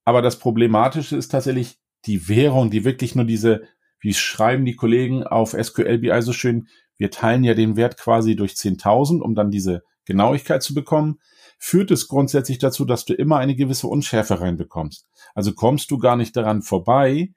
Aber 0.04 0.22
das 0.22 0.38
Problematische 0.38 1.16
ist 1.16 1.28
tatsächlich 1.28 1.78
die 2.06 2.28
Währung, 2.28 2.70
die 2.70 2.84
wirklich 2.84 3.14
nur 3.14 3.24
diese 3.24 3.62
wie 4.02 4.12
schreiben 4.12 4.64
die 4.64 4.76
Kollegen 4.76 5.22
auf 5.22 5.56
SQL 5.58 5.98
BI 5.98 6.22
so 6.22 6.32
schön, 6.32 6.68
wir 6.98 7.10
teilen 7.10 7.44
ja 7.44 7.54
den 7.54 7.76
Wert 7.76 7.96
quasi 7.96 8.36
durch 8.36 8.52
10.000, 8.52 9.20
um 9.20 9.34
dann 9.34 9.50
diese 9.50 9.82
Genauigkeit 10.04 10.62
zu 10.62 10.74
bekommen, 10.74 11.18
führt 11.58 11.92
es 11.92 12.08
grundsätzlich 12.08 12.58
dazu, 12.58 12.84
dass 12.84 13.04
du 13.04 13.14
immer 13.14 13.38
eine 13.38 13.54
gewisse 13.54 13.86
Unschärfe 13.86 14.40
reinbekommst. 14.40 15.06
Also 15.34 15.52
kommst 15.54 15.90
du 15.92 15.98
gar 15.98 16.16
nicht 16.16 16.36
daran 16.36 16.62
vorbei, 16.62 17.30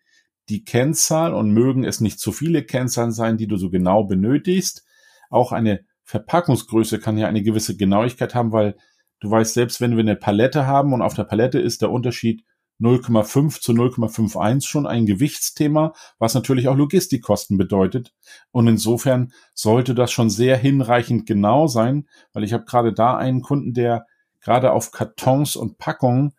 die 0.50 0.64
Kennzahl 0.64 1.34
und 1.34 1.52
mögen 1.52 1.84
es 1.84 2.02
nicht 2.02 2.20
zu 2.20 2.32
viele 2.32 2.64
Kennzahlen 2.64 3.12
sein, 3.12 3.38
die 3.38 3.48
du 3.48 3.58
so 3.58 3.70
genau 3.70 4.04
benötigst. 4.04 4.84
Auch 5.30 5.52
eine 5.52 5.82
Verpackungsgröße 6.04 7.00
kann 7.00 7.18
ja 7.18 7.28
eine 7.28 7.44
gewisse 7.44 7.78
Genauigkeit 7.78 8.36
haben, 8.36 8.52
weil 8.52 8.76
du 9.20 9.30
weißt, 9.30 9.54
selbst 9.54 9.82
wenn 9.82 9.96
wir 9.96 10.02
eine 10.02 10.16
Palette 10.16 10.66
haben 10.66 10.94
und 10.94 11.02
auf 11.02 11.14
der 11.14 11.24
Palette 11.24 11.60
ist 11.60 11.82
der 11.82 11.92
Unterschied 11.92 12.44
0,5 12.80 13.62
zu 13.62 13.72
0,51 13.72 14.66
schon 14.66 14.86
ein 14.86 15.06
Gewichtsthema, 15.06 15.94
was 16.20 16.34
natürlich 16.34 16.68
auch 16.68 16.76
Logistikkosten 16.76 17.58
bedeutet. 17.58 18.14
Und 18.52 18.68
insofern 18.68 19.32
sollte 19.54 19.96
das 19.96 20.12
schon 20.12 20.30
sehr 20.30 20.58
hinreichend 20.58 21.26
genau 21.26 21.68
sein, 21.68 22.08
weil 22.34 22.44
ich 22.44 22.54
habe 22.54 22.66
gerade 22.66 22.94
da 22.94 23.16
einen 23.16 23.42
Kunden, 23.42 23.74
der 23.74 24.06
gerade 24.42 24.74
auf 24.74 24.92
Kartons 24.92 25.56
und 25.56 25.78
Packungen 25.78 26.34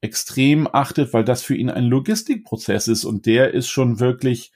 extrem 0.00 0.68
achtet, 0.70 1.12
weil 1.12 1.24
das 1.24 1.42
für 1.42 1.56
ihn 1.56 1.70
ein 1.70 1.84
Logistikprozess 1.84 2.88
ist 2.88 3.04
und 3.04 3.26
der 3.26 3.54
ist 3.54 3.68
schon 3.68 3.98
wirklich 3.98 4.52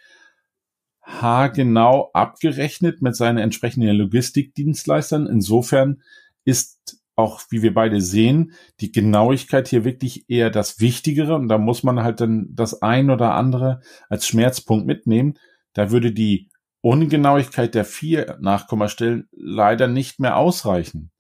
haargenau 1.03 2.11
abgerechnet 2.13 3.03
mit 3.03 3.17
seinen 3.17 3.39
entsprechenden 3.39 3.97
Logistikdienstleistern. 3.97 5.27
Insofern 5.27 6.03
ist 6.45 7.00
auch, 7.21 7.43
wie 7.51 7.63
wir 7.63 7.75
beide 7.75 8.01
sehen, 8.01 8.53
die 8.81 8.93
Genauigkeit 8.93 9.69
hier 9.69 9.85
wirklich 9.85 10.25
eher 10.29 10.51
das 10.51 10.81
Wichtigere 10.81 11.35
und 11.35 11.49
da 11.49 11.59
muss 11.59 11.83
man 11.83 12.03
halt 12.03 12.21
dann 12.21 12.49
das 12.51 12.83
ein 12.83 13.11
oder 13.11 13.35
andere 13.35 13.81
als 14.09 14.27
Schmerzpunkt 14.27 14.87
mitnehmen. 14.87 15.35
Da 15.73 15.91
würde 15.91 16.13
die 16.13 16.51
Ungenauigkeit 16.81 17.75
der 17.75 17.85
vier 17.85 18.39
Nachkommastellen 18.41 19.29
leider 19.33 19.87
nicht 19.87 20.19
mehr 20.19 20.37
ausreichen. 20.37 21.11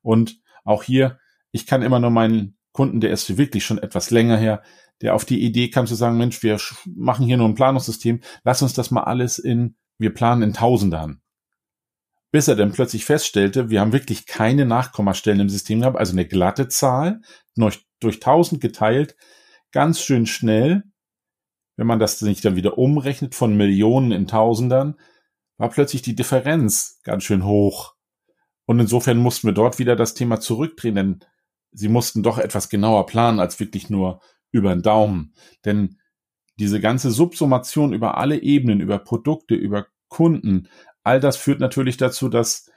Und 0.00 0.40
auch 0.64 0.82
hier, 0.82 1.18
ich 1.50 1.66
kann 1.66 1.82
immer 1.82 1.98
nur 1.98 2.10
meinen 2.10 2.56
Kunden, 2.72 3.00
der 3.00 3.10
ist 3.10 3.36
wirklich 3.36 3.64
schon 3.64 3.78
etwas 3.78 4.10
länger 4.10 4.36
her, 4.36 4.62
der 5.02 5.14
auf 5.14 5.24
die 5.24 5.42
Idee 5.42 5.70
kam 5.70 5.86
zu 5.86 5.94
sagen, 5.94 6.18
Mensch, 6.18 6.42
wir 6.42 6.58
machen 6.86 7.26
hier 7.26 7.36
nur 7.36 7.48
ein 7.48 7.54
Planungssystem, 7.54 8.20
lass 8.44 8.62
uns 8.62 8.74
das 8.74 8.90
mal 8.90 9.04
alles 9.04 9.38
in, 9.38 9.76
wir 9.98 10.14
planen 10.14 10.42
in 10.42 10.52
Tausendern 10.52 11.20
bis 12.30 12.48
er 12.48 12.56
dann 12.56 12.72
plötzlich 12.72 13.04
feststellte, 13.04 13.70
wir 13.70 13.80
haben 13.80 13.92
wirklich 13.92 14.26
keine 14.26 14.66
Nachkommastellen 14.66 15.40
im 15.40 15.48
System 15.48 15.80
gehabt, 15.80 15.98
also 15.98 16.12
eine 16.12 16.26
glatte 16.26 16.68
Zahl, 16.68 17.22
durch, 17.56 17.86
durch 18.00 18.16
1000 18.16 18.60
geteilt, 18.60 19.16
ganz 19.72 20.00
schön 20.00 20.26
schnell. 20.26 20.84
Wenn 21.76 21.86
man 21.86 21.98
das 21.98 22.20
nicht 22.22 22.44
dann 22.44 22.56
wieder 22.56 22.76
umrechnet 22.76 23.34
von 23.34 23.56
Millionen 23.56 24.12
in 24.12 24.26
Tausendern, 24.26 24.96
war 25.56 25.70
plötzlich 25.70 26.02
die 26.02 26.16
Differenz 26.16 27.00
ganz 27.02 27.24
schön 27.24 27.44
hoch. 27.44 27.94
Und 28.66 28.80
insofern 28.80 29.18
mussten 29.18 29.46
wir 29.46 29.54
dort 29.54 29.78
wieder 29.78 29.96
das 29.96 30.14
Thema 30.14 30.40
zurückdrehen, 30.40 30.94
denn 30.94 31.20
sie 31.72 31.88
mussten 31.88 32.22
doch 32.22 32.38
etwas 32.38 32.68
genauer 32.68 33.06
planen 33.06 33.40
als 33.40 33.60
wirklich 33.60 33.88
nur 33.88 34.20
über 34.50 34.74
den 34.74 34.82
Daumen. 34.82 35.34
Denn 35.64 35.98
diese 36.58 36.80
ganze 36.80 37.10
Subsummation 37.10 37.92
über 37.92 38.18
alle 38.18 38.42
Ebenen, 38.42 38.80
über 38.80 38.98
Produkte, 38.98 39.54
über 39.54 39.86
Kunden, 40.08 40.68
all 41.04 41.20
das 41.20 41.36
führt 41.36 41.60
natürlich 41.60 41.96
dazu, 41.96 42.28
dass 42.28 42.70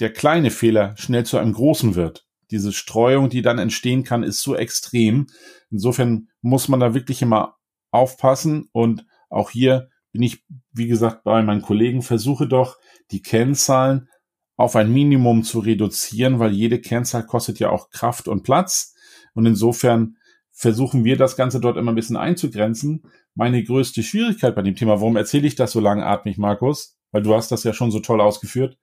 der 0.00 0.12
kleine 0.12 0.50
Fehler 0.50 0.94
schnell 0.96 1.24
zu 1.24 1.38
einem 1.38 1.52
großen 1.52 1.94
wird. 1.94 2.26
Diese 2.50 2.72
Streuung, 2.72 3.28
die 3.28 3.42
dann 3.42 3.58
entstehen 3.58 4.04
kann, 4.04 4.22
ist 4.22 4.42
so 4.42 4.54
extrem. 4.54 5.26
Insofern 5.70 6.28
muss 6.42 6.68
man 6.68 6.80
da 6.80 6.94
wirklich 6.94 7.22
immer 7.22 7.56
aufpassen 7.90 8.68
und 8.72 9.06
auch 9.30 9.50
hier 9.50 9.88
bin 10.12 10.22
ich, 10.22 10.44
wie 10.72 10.86
gesagt, 10.86 11.24
bei 11.24 11.42
meinen 11.42 11.62
Kollegen, 11.62 12.02
versuche 12.02 12.46
doch 12.46 12.78
die 13.10 13.22
Kennzahlen 13.22 14.08
auf 14.56 14.74
ein 14.76 14.92
Minimum 14.92 15.42
zu 15.42 15.58
reduzieren, 15.58 16.38
weil 16.38 16.52
jede 16.52 16.80
Kennzahl 16.80 17.26
kostet 17.26 17.58
ja 17.58 17.70
auch 17.70 17.90
Kraft 17.90 18.26
und 18.26 18.42
Platz. 18.42 18.94
Und 19.34 19.44
insofern 19.44 20.16
versuchen 20.50 21.04
wir 21.04 21.18
das 21.18 21.36
Ganze 21.36 21.60
dort 21.60 21.76
immer 21.76 21.92
ein 21.92 21.96
bisschen 21.96 22.16
einzugrenzen. 22.16 23.02
Meine 23.34 23.62
größte 23.62 24.02
Schwierigkeit 24.02 24.54
bei 24.54 24.62
dem 24.62 24.74
Thema, 24.74 24.92
warum 24.92 25.16
erzähle 25.16 25.46
ich 25.46 25.56
das 25.56 25.72
so 25.72 25.80
langatmig, 25.80 26.38
Markus? 26.38 26.95
Weil 27.16 27.22
du 27.22 27.34
hast 27.34 27.50
das 27.50 27.64
ja 27.64 27.72
schon 27.72 27.90
so 27.90 28.00
toll 28.00 28.20
ausgeführt. 28.20 28.76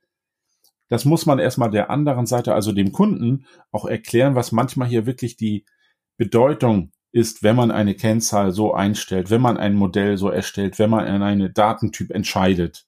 Das 0.90 1.06
muss 1.06 1.28
man 1.28 1.38
erstmal 1.38 1.70
der 1.70 1.92
anderen 1.92 2.26
Seite, 2.26 2.56
also 2.56 2.72
dem 2.72 2.92
Kunden, 2.92 3.46
auch 3.72 3.86
erklären, 3.86 4.34
was 4.34 4.52
manchmal 4.52 4.88
hier 4.88 5.06
wirklich 5.06 5.38
die 5.38 5.66
Bedeutung 6.18 6.92
ist, 7.12 7.44
wenn 7.44 7.56
man 7.56 7.70
eine 7.70 7.94
Kennzahl 7.94 8.52
so 8.52 8.74
einstellt, 8.74 9.30
wenn 9.30 9.42
man 9.42 9.58
ein 9.58 9.76
Modell 9.76 10.18
so 10.18 10.30
erstellt, 10.30 10.80
wenn 10.80 10.90
man 10.90 11.06
in 11.06 11.22
eine 11.22 11.52
Datentyp 11.52 12.10
entscheidet. 12.10 12.88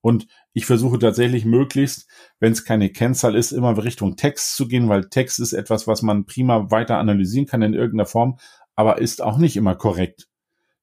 Und 0.00 0.28
ich 0.52 0.64
versuche 0.64 1.00
tatsächlich 1.00 1.44
möglichst, 1.44 2.08
wenn 2.38 2.52
es 2.52 2.64
keine 2.64 2.88
Kennzahl 2.90 3.34
ist, 3.34 3.50
immer 3.50 3.76
Richtung 3.82 4.14
Text 4.14 4.54
zu 4.54 4.68
gehen, 4.68 4.88
weil 4.88 5.08
Text 5.08 5.40
ist 5.40 5.54
etwas, 5.54 5.88
was 5.88 6.02
man 6.02 6.24
prima 6.24 6.70
weiter 6.70 6.98
analysieren 6.98 7.46
kann 7.46 7.62
in 7.62 7.74
irgendeiner 7.74 8.06
Form, 8.06 8.38
aber 8.76 8.98
ist 8.98 9.20
auch 9.20 9.38
nicht 9.38 9.56
immer 9.56 9.74
korrekt. 9.74 10.28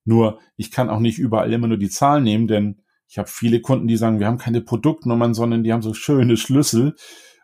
Nur, 0.04 0.42
ich 0.58 0.70
kann 0.70 0.90
auch 0.90 1.00
nicht 1.00 1.18
überall 1.18 1.54
immer 1.54 1.68
nur 1.68 1.78
die 1.78 1.90
Zahl 1.90 2.20
nehmen, 2.20 2.48
denn 2.50 2.81
ich 3.12 3.20
habe 3.20 3.30
viele 3.30 3.62
Kunden, 3.62 3.88
die 3.88 3.98
sagen, 3.98 4.20
wir 4.20 4.26
haben 4.26 4.40
keine 4.40 4.62
Produktnummern, 4.62 5.34
sondern 5.34 5.64
die 5.64 5.72
haben 5.72 5.84
so 5.84 5.94
schöne 5.94 6.38
Schlüssel 6.38 6.96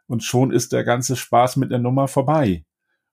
und 0.08 0.24
schon 0.24 0.52
ist 0.52 0.72
der 0.72 0.84
ganze 0.84 1.16
Spaß 1.16 1.58
mit 1.58 1.70
der 1.70 1.80
Nummer 1.80 2.08
vorbei. 2.08 2.66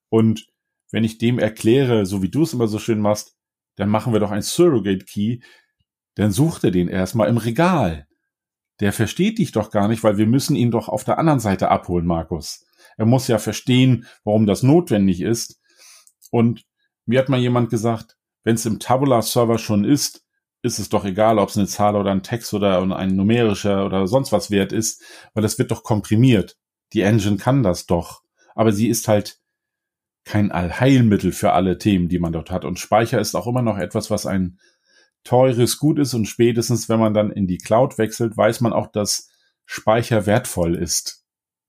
Und 0.09 0.47
wenn 0.91 1.05
ich 1.05 1.19
dem 1.19 1.39
erkläre, 1.39 2.07
so 2.07 2.23
wie 2.23 2.31
du 2.31 2.45
es 2.45 2.55
immer 2.55 2.69
so 2.69 2.79
schön 2.79 3.01
machst, 3.01 3.37
dann 3.77 3.91
machen 3.91 4.13
wir 4.13 4.21
doch 4.21 4.31
ein 4.31 4.43
Surrogate 4.43 5.05
Key, 5.05 5.41
dann 6.15 6.31
sucht 6.31 6.65
er 6.65 6.71
den 6.71 6.89
erstmal 6.89 7.29
im 7.29 7.37
Regal 7.37 8.07
der 8.81 8.93
versteht 8.93 9.39
dich 9.39 9.53
doch 9.53 9.71
gar 9.71 9.89
nicht, 9.89 10.03
weil 10.03 10.19
wir 10.19 10.27
müssen 10.27 10.57
ihn 10.57 10.71
doch 10.71 10.89
auf 10.89 11.05
der 11.05 11.19
anderen 11.19 11.41
Seite 11.41 11.71
abholen, 11.71 12.07
Markus. 12.07 12.67
Er 12.97 13.07
muss 13.07 13.29
ja 13.29 13.39
verstehen, 13.39 14.07
warum 14.25 14.47
das 14.47 14.63
notwendig 14.63 15.21
ist. 15.21 15.61
Und 16.31 16.65
mir 17.07 17.21
hat 17.21 17.29
mal 17.29 17.39
jemand 17.39 17.71
gesagt, 17.71 18.17
wenn 18.43 18.57
es 18.57 18.67
im 18.67 18.81
Tabular-Server 18.81 19.59
schon 19.59 19.85
ist, 19.85 20.24
ist 20.65 20.79
es 20.79 20.89
doch 20.89 21.05
egal, 21.05 21.39
ob 21.39 21.51
es 21.51 21.59
eine 21.59 21.67
Zahl 21.67 21.95
oder 21.95 22.11
ein 22.11 22.23
Text 22.23 22.55
oder 22.55 22.81
ein 22.97 23.15
numerischer 23.15 23.85
oder 23.85 24.07
sonst 24.07 24.33
was 24.33 24.51
wert 24.51 24.73
ist, 24.73 25.03
weil 25.35 25.43
das 25.43 25.59
wird 25.59 25.71
doch 25.71 25.83
komprimiert. 25.83 26.57
Die 26.95 27.03
Engine 27.03 27.37
kann 27.37 27.63
das 27.63 27.85
doch. 27.85 28.23
Aber 28.55 28.73
sie 28.73 28.89
ist 28.89 29.07
halt 29.07 29.41
kein 30.25 30.51
Allheilmittel 30.51 31.33
für 31.33 31.53
alle 31.53 31.77
Themen, 31.77 32.09
die 32.09 32.19
man 32.19 32.33
dort 32.33 32.51
hat. 32.51 32.65
Und 32.65 32.79
Speicher 32.79 33.21
ist 33.21 33.35
auch 33.35 33.47
immer 33.47 33.61
noch 33.61 33.77
etwas, 33.77 34.11
was 34.11 34.25
ein 34.25 34.59
teures 35.23 35.79
Gut 35.79 35.99
ist 35.99 36.15
und 36.15 36.25
spätestens, 36.25 36.89
wenn 36.89 37.01
man 37.01 37.13
dann 37.13 37.31
in 37.31 37.47
die 37.47 37.59
Cloud 37.59 37.99
wechselt, 37.99 38.35
weiß 38.35 38.63
man 38.63 38.73
auch, 38.73 38.87
dass 38.87 39.29
Speicher 39.67 40.25
wertvoll 40.25 40.77
ist. 40.77 41.27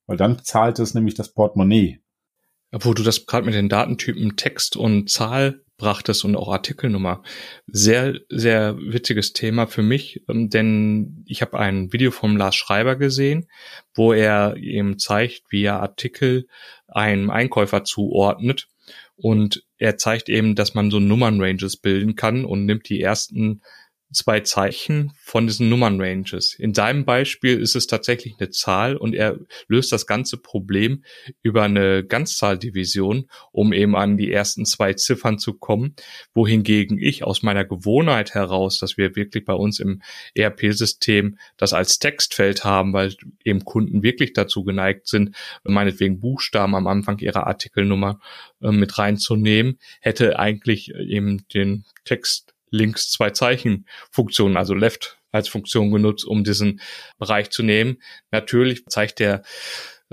Weil 0.08 0.18
dann 0.18 0.42
zahlt 0.44 0.80
es 0.80 0.94
nämlich 0.94 1.16
das 1.16 1.34
Portemonnaie. 1.34 2.02
Wo 2.72 2.94
du 2.94 3.04
das 3.04 3.26
gerade 3.26 3.46
mit 3.46 3.56
den 3.56 3.70
Datentypen 3.70 4.38
Text 4.38 4.78
und 4.78 5.10
Zahl 5.10 5.65
brachtest 5.78 6.24
und 6.26 6.36
auch 6.36 6.50
Artikelnummer. 6.50 7.24
Sehr, 7.68 8.20
sehr 8.30 8.78
witziges 8.78 9.34
Thema 9.34 9.68
für 9.68 9.82
mich, 9.82 10.24
ähm, 10.30 10.50
denn 10.50 11.24
ich 11.28 11.42
habe 11.42 11.60
ein 11.60 11.92
Video 11.92 12.12
vom 12.12 12.38
Lars 12.38 12.56
Schreiber 12.56 12.96
gesehen, 12.96 13.48
wo 13.94 14.14
er 14.14 14.58
eben 14.58 14.98
zeigt, 15.00 15.44
wie 15.50 15.64
er 15.64 15.82
Artikel 15.82 16.48
einem 16.88 17.30
Einkäufer 17.30 17.84
zuordnet 17.84 18.68
und 19.16 19.64
er 19.78 19.98
zeigt 19.98 20.30
eben, 20.30 20.56
dass 20.56 20.74
man 20.74 20.92
so 20.92 21.00
Nummernranges 21.00 21.78
bilden 21.78 22.16
kann 22.16 22.46
und 22.46 22.66
nimmt 22.66 22.90
die 22.90 23.02
ersten 23.02 23.62
zwei 24.16 24.40
Zeichen 24.40 25.12
von 25.18 25.46
diesen 25.46 25.70
Nummernranges. 25.70 26.56
In 26.56 26.74
seinem 26.74 27.06
Beispiel 27.06 27.60
ist 27.60 27.76
es 27.76 27.88
tatsächlich 27.88 28.36
eine 28.40 28.50
Zahl 28.50 28.96
und 28.96 29.14
er 29.14 29.38
löst 29.68 29.92
das 29.92 30.08
ganze 30.08 30.38
Problem 30.38 31.04
über 31.44 31.64
eine 31.64 32.04
Ganzzahldivision, 32.04 33.30
um 33.52 33.74
eben 33.74 33.96
an 33.96 34.18
die 34.18 34.32
ersten 34.32 34.66
zwei 34.66 34.94
Ziffern 34.94 35.38
zu 35.38 35.54
kommen, 35.54 35.96
wohingegen 36.34 36.98
ich 36.98 37.24
aus 37.24 37.44
meiner 37.44 37.66
Gewohnheit 37.66 38.34
heraus, 38.34 38.80
dass 38.80 38.98
wir 38.98 39.16
wirklich 39.16 39.46
bei 39.46 39.54
uns 39.54 39.80
im 39.80 40.02
ERP-System 40.34 41.38
das 41.58 41.74
als 41.74 42.00
Textfeld 42.00 42.64
haben, 42.64 42.94
weil 42.94 43.14
eben 43.44 43.66
Kunden 43.66 44.02
wirklich 44.02 44.34
dazu 44.34 44.64
geneigt 44.64 45.08
sind, 45.08 45.36
meinetwegen 45.64 46.20
Buchstaben 46.20 46.76
am 46.76 46.88
Anfang 46.88 47.20
ihrer 47.20 47.48
Artikelnummer 47.48 48.20
äh, 48.62 48.72
mit 48.72 48.98
reinzunehmen, 48.98 49.78
hätte 50.02 50.40
eigentlich 50.40 50.94
eben 50.96 51.48
den 51.54 51.86
Text 52.06 52.55
links 52.76 53.10
zwei 53.10 53.32
Zeichen 53.32 53.88
Funktionen, 54.12 54.58
also 54.58 54.74
left 54.74 55.18
als 55.32 55.48
Funktion 55.50 55.92
genutzt, 55.92 56.26
um 56.26 56.44
diesen 56.44 56.82
Bereich 57.18 57.50
zu 57.50 57.64
nehmen. 57.64 57.98
Natürlich 58.32 58.86
zeigt 58.86 59.20
der 59.20 59.44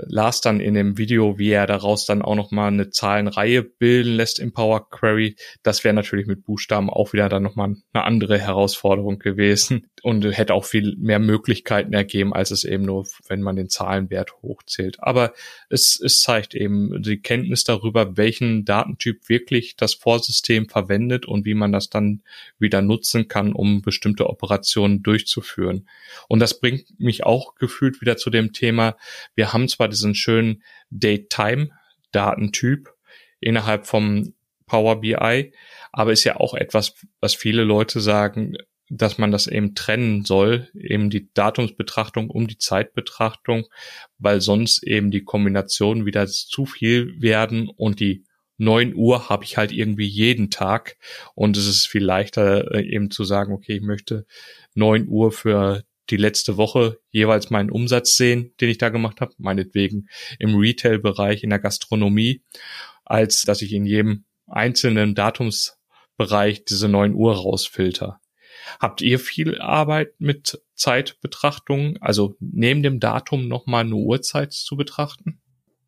las 0.07 0.41
dann 0.41 0.59
in 0.59 0.73
dem 0.73 0.97
Video, 0.97 1.37
wie 1.37 1.51
er 1.51 1.67
daraus 1.67 2.05
dann 2.05 2.21
auch 2.21 2.35
nochmal 2.35 2.67
eine 2.67 2.89
Zahlenreihe 2.89 3.63
bilden 3.63 4.15
lässt 4.15 4.39
im 4.39 4.53
Power 4.53 4.89
Query. 4.89 5.35
Das 5.63 5.83
wäre 5.83 5.93
natürlich 5.93 6.27
mit 6.27 6.43
Buchstaben 6.43 6.89
auch 6.89 7.13
wieder 7.13 7.29
dann 7.29 7.43
nochmal 7.43 7.75
eine 7.93 8.03
andere 8.03 8.39
Herausforderung 8.39 9.19
gewesen 9.19 9.87
und 10.03 10.25
hätte 10.25 10.53
auch 10.53 10.65
viel 10.65 10.95
mehr 10.97 11.19
Möglichkeiten 11.19 11.93
ergeben, 11.93 12.33
als 12.33 12.51
es 12.51 12.63
eben 12.63 12.83
nur, 12.83 13.05
wenn 13.27 13.41
man 13.41 13.55
den 13.55 13.69
Zahlenwert 13.69 14.33
hochzählt. 14.41 14.97
Aber 14.99 15.33
es, 15.69 15.99
es 16.03 16.19
zeigt 16.19 16.55
eben 16.55 17.01
die 17.01 17.21
Kenntnis 17.21 17.63
darüber, 17.63 18.17
welchen 18.17 18.65
Datentyp 18.65 19.29
wirklich 19.29 19.75
das 19.77 19.93
Vorsystem 19.93 20.67
verwendet 20.67 21.25
und 21.25 21.45
wie 21.45 21.53
man 21.53 21.71
das 21.71 21.89
dann 21.89 22.21
wieder 22.59 22.81
nutzen 22.81 23.27
kann, 23.27 23.53
um 23.53 23.81
bestimmte 23.81 24.29
Operationen 24.29 25.03
durchzuführen. 25.03 25.87
Und 26.27 26.39
das 26.39 26.59
bringt 26.59 26.99
mich 26.99 27.25
auch 27.25 27.55
gefühlt 27.55 28.01
wieder 28.01 28.17
zu 28.17 28.29
dem 28.29 28.51
Thema, 28.51 28.97
wir 29.35 29.53
haben 29.53 29.67
zwar 29.67 29.87
diesen 29.93 30.15
schönen 30.15 30.63
Date-Time-Datentyp 30.89 32.89
innerhalb 33.39 33.87
vom 33.87 34.33
Power 34.65 35.01
BI, 35.01 35.53
aber 35.91 36.11
ist 36.11 36.23
ja 36.23 36.37
auch 36.37 36.53
etwas, 36.53 36.95
was 37.19 37.35
viele 37.35 37.63
Leute 37.63 37.99
sagen, 37.99 38.55
dass 38.89 39.17
man 39.17 39.31
das 39.31 39.47
eben 39.47 39.75
trennen 39.75 40.25
soll, 40.25 40.69
eben 40.73 41.09
die 41.09 41.31
Datumsbetrachtung 41.33 42.29
um 42.29 42.47
die 42.47 42.57
Zeitbetrachtung, 42.57 43.65
weil 44.17 44.41
sonst 44.41 44.83
eben 44.83 45.11
die 45.11 45.23
Kombinationen 45.23 46.05
wieder 46.05 46.27
zu 46.27 46.65
viel 46.65 47.21
werden 47.21 47.69
und 47.69 47.99
die 47.99 48.25
9 48.57 48.93
Uhr 48.95 49.29
habe 49.29 49.43
ich 49.43 49.57
halt 49.57 49.71
irgendwie 49.71 50.05
jeden 50.05 50.51
Tag. 50.51 50.97
Und 51.33 51.57
es 51.57 51.67
ist 51.67 51.87
viel 51.87 52.03
leichter 52.03 52.71
äh, 52.73 52.83
eben 52.83 53.09
zu 53.09 53.23
sagen, 53.23 53.51
okay, 53.51 53.77
ich 53.77 53.81
möchte 53.81 54.25
9 54.75 55.07
Uhr 55.07 55.31
für 55.31 55.83
die 56.09 56.17
letzte 56.17 56.57
Woche 56.57 56.99
jeweils 57.09 57.49
meinen 57.49 57.71
Umsatz 57.71 58.15
sehen, 58.15 58.53
den 58.59 58.69
ich 58.69 58.77
da 58.77 58.89
gemacht 58.89 59.21
habe, 59.21 59.33
meinetwegen 59.37 60.07
im 60.39 60.55
Retail-Bereich, 60.55 61.43
in 61.43 61.49
der 61.49 61.59
Gastronomie, 61.59 62.43
als 63.05 63.43
dass 63.43 63.61
ich 63.61 63.73
in 63.73 63.85
jedem 63.85 64.25
einzelnen 64.47 65.15
Datumsbereich 65.15 66.65
diese 66.65 66.89
neun 66.89 67.13
Uhr 67.13 67.35
rausfilter. 67.35 68.19
Habt 68.79 69.01
ihr 69.01 69.19
viel 69.19 69.59
Arbeit 69.59 70.13
mit 70.19 70.61
Zeitbetrachtung, 70.75 71.97
also 72.01 72.35
neben 72.39 72.83
dem 72.83 72.99
Datum 72.99 73.47
nochmal 73.47 73.85
eine 73.85 73.95
Uhrzeit 73.95 74.53
zu 74.53 74.75
betrachten? 74.75 75.41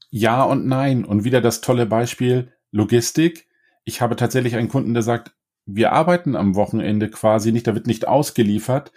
Ja 0.10 0.44
und 0.44 0.66
nein. 0.66 1.06
Und 1.06 1.24
wieder 1.24 1.42
das 1.42 1.62
tolle 1.62 1.86
Beispiel 1.86 2.54
Logistik. 2.72 3.48
Ich 3.84 4.02
habe 4.02 4.16
tatsächlich 4.16 4.56
einen 4.56 4.70
Kunden, 4.70 4.94
der 4.94 5.04
sagt, 5.04 5.34
wir 5.66 5.92
arbeiten 5.92 6.36
am 6.36 6.56
Wochenende 6.56 7.10
quasi 7.10 7.52
nicht, 7.52 7.68
da 7.68 7.74
wird 7.74 7.88
nicht 7.88 8.08
ausgeliefert, 8.08 8.92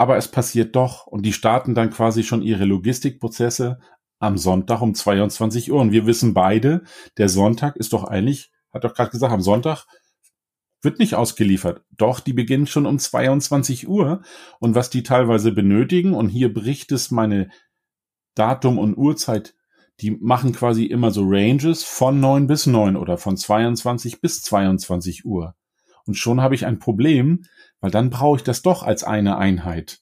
aber 0.00 0.16
es 0.16 0.28
passiert 0.28 0.76
doch 0.76 1.06
und 1.06 1.26
die 1.26 1.34
starten 1.34 1.74
dann 1.74 1.90
quasi 1.90 2.22
schon 2.24 2.40
ihre 2.40 2.64
Logistikprozesse 2.64 3.80
am 4.18 4.38
Sonntag 4.38 4.80
um 4.80 4.94
22 4.94 5.70
Uhr. 5.70 5.78
Und 5.78 5.92
wir 5.92 6.06
wissen 6.06 6.32
beide, 6.32 6.84
der 7.18 7.28
Sonntag 7.28 7.76
ist 7.76 7.92
doch 7.92 8.04
eigentlich, 8.04 8.50
hat 8.72 8.82
doch 8.84 8.94
gerade 8.94 9.10
gesagt, 9.10 9.30
am 9.30 9.42
Sonntag 9.42 9.84
wird 10.80 11.00
nicht 11.00 11.16
ausgeliefert. 11.16 11.84
Doch, 11.90 12.20
die 12.20 12.32
beginnen 12.32 12.66
schon 12.66 12.86
um 12.86 12.98
22 12.98 13.88
Uhr. 13.88 14.22
Und 14.58 14.74
was 14.74 14.88
die 14.88 15.02
teilweise 15.02 15.52
benötigen, 15.52 16.14
und 16.14 16.30
hier 16.30 16.50
bricht 16.50 16.92
es 16.92 17.10
meine 17.10 17.50
Datum 18.34 18.78
und 18.78 18.96
Uhrzeit, 18.96 19.54
die 20.00 20.12
machen 20.12 20.52
quasi 20.52 20.86
immer 20.86 21.10
so 21.10 21.24
Ranges 21.26 21.84
von 21.84 22.20
9 22.20 22.46
bis 22.46 22.64
9 22.64 22.96
oder 22.96 23.18
von 23.18 23.36
22 23.36 24.22
bis 24.22 24.40
22 24.40 25.26
Uhr. 25.26 25.54
Und 26.10 26.16
schon 26.16 26.40
habe 26.40 26.56
ich 26.56 26.66
ein 26.66 26.80
Problem, 26.80 27.44
weil 27.78 27.92
dann 27.92 28.10
brauche 28.10 28.38
ich 28.38 28.42
das 28.42 28.62
doch 28.62 28.82
als 28.82 29.04
eine 29.04 29.38
Einheit. 29.38 30.00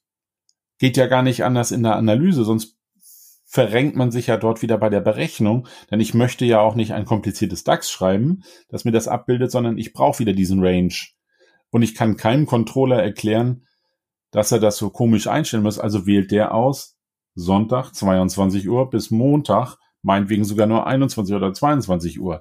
Geht 0.79 0.97
ja 0.97 1.07
gar 1.07 1.23
nicht 1.23 1.44
anders 1.44 1.71
in 1.71 1.83
der 1.83 1.97
Analyse, 1.97 2.44
sonst 2.44 2.79
verrenkt 3.44 3.94
man 3.94 4.11
sich 4.11 4.29
ja 4.29 4.38
dort 4.38 4.62
wieder 4.62 4.79
bei 4.79 4.88
der 4.88 5.03
Berechnung, 5.03 5.68
denn 5.90 6.01
ich 6.01 6.14
möchte 6.14 6.47
ja 6.47 6.61
auch 6.61 6.77
nicht 6.77 6.94
ein 6.94 7.05
kompliziertes 7.05 7.62
DAX 7.62 7.90
schreiben, 7.90 8.42
das 8.71 8.87
mir 8.87 8.92
das 8.92 9.07
abbildet, 9.07 9.51
sondern 9.51 9.77
ich 9.77 9.92
brauche 9.92 10.21
wieder 10.21 10.33
diesen 10.33 10.64
Range. 10.64 10.94
Und 11.68 11.83
ich 11.83 11.94
kann 11.94 12.16
keinem 12.16 12.47
Controller 12.47 13.03
erklären, 13.03 13.66
dass 14.31 14.51
er 14.51 14.61
das 14.61 14.79
so 14.79 14.88
komisch 14.88 15.27
einstellen 15.27 15.62
muss. 15.62 15.79
Also 15.79 16.07
wählt 16.07 16.31
der 16.31 16.55
aus 16.55 16.97
Sonntag 17.35 17.92
22 17.92 18.66
Uhr 18.66 18.88
bis 18.88 19.11
Montag, 19.11 19.77
meinetwegen 20.01 20.44
sogar 20.44 20.66
nur 20.66 20.87
21 20.87 21.37
oder 21.37 21.53
22 21.53 22.18
Uhr. 22.18 22.40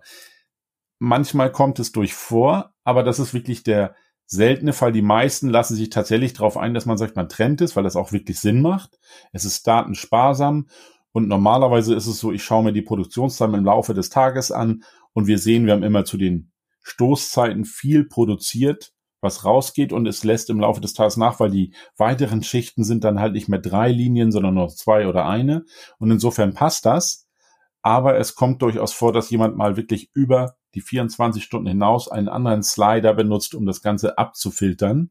Manchmal 1.00 1.52
kommt 1.52 1.80
es 1.80 1.92
durch 1.92 2.14
vor, 2.14 2.74
aber 2.88 3.04
das 3.04 3.20
ist 3.20 3.34
wirklich 3.34 3.64
der 3.64 3.96
seltene 4.26 4.72
Fall. 4.72 4.94
Die 4.94 5.02
meisten 5.02 5.50
lassen 5.50 5.76
sich 5.76 5.90
tatsächlich 5.90 6.32
darauf 6.32 6.56
ein, 6.56 6.74
dass 6.74 6.86
man 6.86 6.98
sagt, 6.98 7.18
man 7.18 7.28
trennt 7.28 7.60
es, 7.60 7.76
weil 7.76 7.84
das 7.84 7.98
auch 7.98 8.14
wirklich 8.14 8.40
Sinn 8.40 8.62
macht. 8.62 8.98
Es 9.34 9.44
ist 9.44 9.68
datensparsam 9.68 10.70
und 11.12 11.28
normalerweise 11.28 11.94
ist 11.94 12.08
es 12.08 12.18
so, 12.18 12.32
ich 12.32 12.46
schaue 12.46 12.64
mir 12.64 12.72
die 12.72 12.82
Produktionszahlen 12.82 13.56
im 13.56 13.66
Laufe 13.66 13.94
des 13.94 14.10
Tages 14.10 14.54
an 14.54 14.84
und 15.12 15.28
wir 15.28 15.38
sehen, 15.38 15.66
wir 15.66 15.74
haben 15.74 15.84
immer 15.84 16.06
zu 16.06 16.16
den 16.16 16.54
Stoßzeiten 16.82 17.66
viel 17.66 18.06
produziert, 18.06 18.94
was 19.20 19.44
rausgeht 19.44 19.92
und 19.92 20.08
es 20.08 20.24
lässt 20.24 20.50
im 20.50 20.62
Laufe 20.62 20.80
des 20.80 20.94
Tages 20.94 21.18
nach, 21.18 21.42
weil 21.42 21.52
die 21.52 21.74
weiteren 21.98 22.42
Schichten 22.42 22.86
sind 22.86 23.04
dann 23.04 23.20
halt 23.20 23.34
nicht 23.34 23.50
mehr 23.50 23.60
drei 23.60 23.92
Linien, 23.92 24.32
sondern 24.32 24.54
nur 24.54 24.70
zwei 24.70 25.08
oder 25.08 25.26
eine. 25.26 25.66
Und 26.00 26.10
insofern 26.10 26.54
passt 26.54 26.86
das. 26.86 27.28
Aber 27.82 28.18
es 28.18 28.34
kommt 28.36 28.62
durchaus 28.62 28.94
vor, 28.94 29.12
dass 29.12 29.30
jemand 29.30 29.58
mal 29.58 29.76
wirklich 29.76 30.10
über 30.14 30.56
die 30.78 30.82
24 30.82 31.44
Stunden 31.44 31.68
hinaus 31.68 32.08
einen 32.08 32.30
anderen 32.30 32.62
Slider 32.62 33.16
benutzt, 33.16 33.56
um 33.56 33.66
das 33.66 33.82
Ganze 33.82 34.20
abzufiltern. 34.20 35.10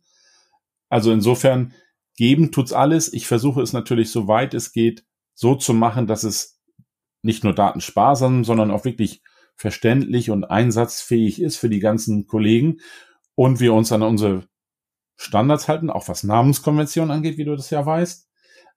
Also 0.89 1.11
insofern 1.11 1.75
geben 2.17 2.53
tut's 2.53 2.73
alles. 2.73 3.13
Ich 3.13 3.27
versuche 3.27 3.63
es 3.63 3.73
natürlich, 3.73 4.13
soweit 4.13 4.55
es 4.55 4.71
geht, 4.71 5.05
so 5.35 5.57
zu 5.57 5.75
machen, 5.75 6.07
dass 6.07 6.23
es 6.23 6.61
nicht 7.23 7.43
nur 7.43 7.53
datensparsam, 7.53 8.45
sondern 8.45 8.71
auch 8.71 8.85
wirklich 8.85 9.23
verständlich 9.57 10.31
und 10.31 10.45
einsatzfähig 10.45 11.43
ist 11.43 11.57
für 11.57 11.69
die 11.69 11.81
ganzen 11.81 12.29
Kollegen 12.29 12.79
und 13.35 13.59
wir 13.59 13.75
uns 13.75 13.91
an 13.91 14.03
unsere 14.03 14.47
Standards 15.17 15.67
halten, 15.67 15.91
auch 15.91 16.07
was 16.07 16.23
Namenskonvention 16.23 17.11
angeht, 17.11 17.39
wie 17.39 17.45
du 17.45 17.57
das 17.57 17.71
ja 17.71 17.85
weißt. 17.85 18.29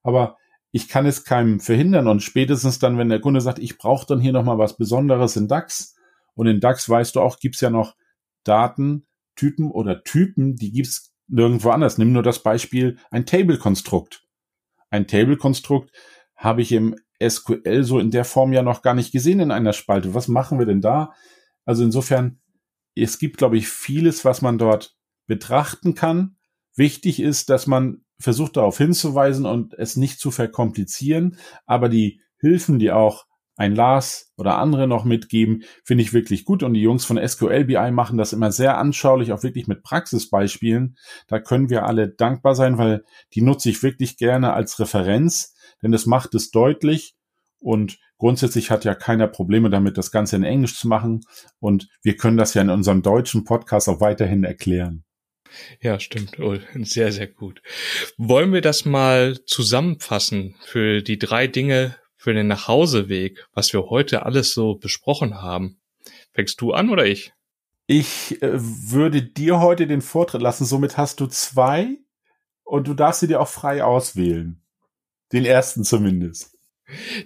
Aber 0.02 0.38
ich 0.71 0.89
kann 0.89 1.06
es 1.06 1.23
keinem 1.23 1.60
verhindern 1.60 2.08
und 2.08 2.23
spätestens 2.23 2.80
dann, 2.80 2.97
wenn 2.97 3.10
der 3.10 3.21
Kunde 3.21 3.41
sagt, 3.41 3.60
ich 3.60 3.78
brauche 3.78 4.08
dann 4.08 4.19
hier 4.19 4.34
nochmal 4.34 4.58
was 4.58 4.75
Besonderes 4.75 5.36
in 5.36 5.47
DAX 5.47 5.95
und 6.39 6.47
in 6.47 6.62
DAX 6.62 6.88
weißt 6.88 7.17
du 7.17 7.19
auch, 7.19 7.38
gibt's 7.39 7.60
ja 7.60 7.69
noch 7.69 7.97
Datentypen 8.45 9.69
oder 9.71 10.06
Typen, 10.06 10.56
die 10.56 10.71
gibt's 10.71 11.13
nirgendwo 11.28 11.71
anders. 11.71 11.97
Nimm 11.97 12.13
nur 12.13 12.23
das 12.23 12.43
Beispiel 12.43 12.97
ein 13.12 13.25
Table-Konstrukt. 13.25 14.25
Ein 14.89 15.06
Table-Konstrukt 15.06 15.91
habe 16.38 16.62
ich 16.62 16.71
im 16.71 16.95
SQL 17.21 17.84
so 17.84 17.99
in 17.99 18.10
der 18.10 18.23
Form 18.23 18.54
ja 18.54 18.63
noch 18.63 18.84
gar 18.84 18.93
nicht 18.93 19.12
gesehen 19.12 19.41
in 19.41 19.52
einer 19.52 19.73
Spalte. 19.73 20.13
Was 20.13 20.30
machen 20.30 20.60
wir 20.60 20.65
denn 20.65 20.80
da? 20.80 21.12
Also 21.65 21.84
insofern, 21.84 22.39
es 22.95 23.19
gibt, 23.19 23.38
glaube 23.38 23.58
ich, 23.58 23.67
vieles, 23.67 24.23
was 24.23 24.41
man 24.41 24.58
dort 24.58 24.95
betrachten 25.28 25.93
kann. 25.93 26.38
Wichtig 26.73 27.19
ist, 27.19 27.49
dass 27.49 27.67
man 27.67 28.06
versucht 28.17 28.56
darauf 28.56 28.78
hinzuweisen 28.78 29.45
und 29.45 29.73
es 29.73 29.97
nicht 29.97 30.21
zu 30.21 30.32
verkomplizieren, 30.32 31.36
aber 31.65 31.89
die 31.89 32.21
Hilfen, 32.38 32.80
die 32.80 32.91
auch 32.91 33.25
ein 33.60 33.76
Lars 33.76 34.32
oder 34.38 34.58
andere 34.58 34.88
noch 34.88 35.06
mitgeben, 35.06 35.63
finde 35.84 36.04
ich 36.04 36.13
wirklich 36.13 36.45
gut. 36.45 36.63
Und 36.63 36.74
die 36.74 36.82
Jungs 36.82 37.06
von 37.06 37.19
SQL 37.26 37.65
BI 37.65 37.91
machen 37.91 38.17
das 38.17 38.34
immer 38.34 38.52
sehr 38.52 38.78
anschaulich, 38.78 39.32
auch 39.32 39.43
wirklich 39.43 39.67
mit 39.67 39.84
Praxisbeispielen. 39.84 40.98
Da 41.28 41.39
können 41.39 41.69
wir 41.69 41.86
alle 41.86 42.10
dankbar 42.10 42.56
sein, 42.56 42.78
weil 42.78 43.04
die 43.34 43.41
nutze 43.41 43.69
ich 43.69 43.84
wirklich 43.84 44.17
gerne 44.17 44.54
als 44.54 44.80
Referenz 44.80 45.54
denn 45.82 45.93
es 45.93 46.06
macht 46.06 46.36
es 46.36 46.52
deutlich 46.52 47.15
und 47.60 48.00
grundsätzlich 48.17 48.72
hat 48.72 48.86
ja 48.86 48.95
keiner 48.95 49.28
Probleme 49.28 49.69
damit, 49.69 49.98
das 49.98 50.12
Ganze 50.12 50.36
in 50.36 50.43
Englisch 50.43 50.78
zu 50.78 50.88
machen 50.88 51.22
und 51.60 51.89
wir 52.04 52.17
können 52.17 52.38
das 52.38 52.54
ja 52.54 52.62
in 52.62 52.69
unserem 52.69 53.02
deutschen 53.02 53.43
Podcast 53.43 53.89
auch 53.89 54.02
weiterhin 54.02 54.43
erklären. 54.43 55.04
Ja, 55.82 56.00
stimmt, 56.00 56.38
Ul. 56.38 56.62
Sehr, 56.84 57.12
sehr 57.12 57.26
gut. 57.26 57.62
Wollen 58.17 58.54
wir 58.54 58.62
das 58.62 58.86
mal 58.86 59.39
zusammenfassen 59.45 60.56
für 60.63 61.02
die 61.02 61.17
drei 61.17 61.48
Dinge 61.48 61.95
für 62.20 62.34
den 62.34 62.48
Nachhauseweg, 62.48 63.48
was 63.54 63.72
wir 63.72 63.90
heute 63.90 64.26
alles 64.26 64.54
so 64.54 64.76
besprochen 64.76 65.42
haben? 65.42 65.80
Fängst 66.34 66.60
du 66.60 66.74
an 66.74 66.90
oder 66.90 67.06
ich? 67.06 67.32
Ich 67.88 68.42
äh, 68.42 68.52
würde 68.54 69.24
dir 69.24 69.62
heute 69.62 69.88
den 69.88 70.02
Vortritt 70.02 70.42
lassen. 70.42 70.66
Somit 70.66 70.98
hast 70.98 71.22
du 71.22 71.28
zwei 71.28 71.98
und 72.64 72.88
du 72.90 72.94
darfst 72.94 73.22
sie 73.22 73.28
dir 73.28 73.40
auch 73.40 73.48
frei 73.48 73.84
auswählen. 73.86 74.62
Den 75.32 75.46
ersten 75.46 75.86
zumindest. 75.86 76.58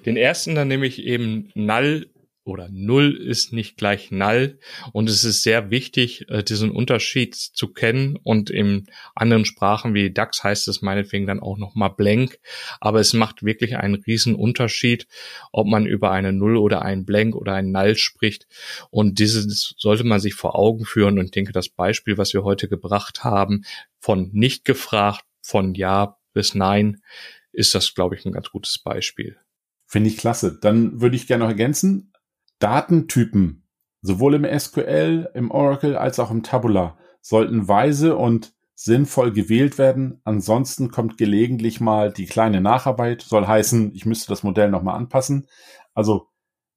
Den 0.05 0.15
ersten 0.15 0.53
dann 0.53 0.67
nehme 0.67 0.85
ich 0.85 1.01
eben 1.01 1.51
null 1.55 2.12
oder 2.45 2.67
null 2.71 3.15
ist 3.15 3.53
nicht 3.53 3.77
gleich 3.77 4.11
null. 4.11 4.59
Und 4.91 5.09
es 5.09 5.23
ist 5.23 5.43
sehr 5.43 5.71
wichtig, 5.71 6.29
äh, 6.29 6.43
diesen 6.43 6.71
Unterschied 6.71 7.35
zu 7.35 7.69
kennen. 7.69 8.17
Und 8.21 8.49
in 8.49 8.87
anderen 9.15 9.45
Sprachen 9.45 9.93
wie 9.93 10.11
DAX 10.11 10.43
heißt 10.43 10.67
es 10.67 10.81
meinetwegen 10.81 11.25
dann 11.25 11.39
auch 11.39 11.57
nochmal 11.57 11.91
blank, 11.95 12.39
aber 12.81 12.99
es 12.99 13.13
macht 13.13 13.43
wirklich 13.43 13.77
einen 13.77 13.95
riesen 13.95 14.35
Unterschied, 14.35 15.07
ob 15.51 15.67
man 15.67 15.85
über 15.85 16.11
eine 16.11 16.33
Null 16.33 16.57
oder 16.57 16.81
ein 16.81 17.05
Blank 17.05 17.35
oder 17.35 17.53
ein 17.53 17.71
Null 17.71 17.95
spricht. 17.95 18.47
Und 18.89 19.19
dieses 19.19 19.75
sollte 19.77 20.03
man 20.03 20.19
sich 20.19 20.33
vor 20.33 20.55
Augen 20.55 20.85
führen. 20.85 21.19
Und 21.19 21.35
denke, 21.35 21.53
das 21.53 21.69
Beispiel, 21.69 22.17
was 22.17 22.33
wir 22.33 22.43
heute 22.43 22.67
gebracht 22.67 23.23
haben, 23.23 23.63
von 23.99 24.29
nicht 24.33 24.65
gefragt, 24.65 25.23
von 25.41 25.75
Ja 25.75 26.17
bis 26.33 26.55
Nein, 26.55 27.01
ist 27.51 27.75
das, 27.75 27.93
glaube 27.93 28.15
ich, 28.15 28.25
ein 28.25 28.31
ganz 28.31 28.49
gutes 28.49 28.79
Beispiel. 28.79 29.37
Finde 29.85 30.09
ich 30.09 30.17
klasse. 30.17 30.57
Dann 30.59 31.01
würde 31.01 31.15
ich 31.15 31.27
gerne 31.27 31.43
noch 31.43 31.51
ergänzen, 31.51 32.12
Datentypen, 32.59 33.67
sowohl 34.01 34.35
im 34.35 34.59
SQL, 34.59 35.29
im 35.33 35.51
Oracle 35.51 35.97
als 35.97 36.19
auch 36.19 36.31
im 36.31 36.43
Tabula, 36.43 36.97
sollten 37.21 37.67
weise 37.67 38.15
und 38.15 38.53
sinnvoll 38.75 39.31
gewählt 39.31 39.77
werden. 39.77 40.21
Ansonsten 40.23 40.89
kommt 40.89 41.17
gelegentlich 41.17 41.79
mal 41.79 42.11
die 42.11 42.25
kleine 42.25 42.61
Nacharbeit, 42.61 43.21
soll 43.21 43.47
heißen, 43.47 43.93
ich 43.93 44.05
müsste 44.05 44.29
das 44.29 44.43
Modell 44.43 44.69
nochmal 44.69 44.95
anpassen. 44.95 45.47
Also 45.93 46.27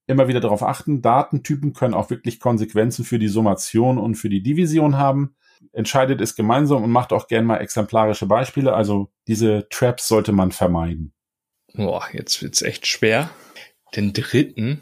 immer 0.06 0.28
wieder 0.28 0.40
darauf 0.40 0.62
achten, 0.62 1.02
Datentypen 1.02 1.72
können 1.72 1.94
auch 1.94 2.10
wirklich 2.10 2.38
Konsequenzen 2.38 3.04
für 3.04 3.18
die 3.18 3.28
Summation 3.28 3.98
und 3.98 4.14
für 4.14 4.28
die 4.28 4.42
Division 4.42 4.98
haben 4.98 5.36
entscheidet 5.72 6.20
es 6.20 6.34
gemeinsam 6.34 6.82
und 6.82 6.90
macht 6.90 7.12
auch 7.12 7.28
gern 7.28 7.44
mal 7.44 7.58
exemplarische 7.58 8.26
Beispiele. 8.26 8.74
Also 8.74 9.10
diese 9.26 9.68
Traps 9.70 10.08
sollte 10.08 10.32
man 10.32 10.52
vermeiden. 10.52 11.12
Boah, 11.74 12.04
jetzt 12.12 12.42
wird's 12.42 12.62
echt 12.62 12.86
schwer. 12.86 13.30
Den 13.94 14.12
dritten. 14.12 14.80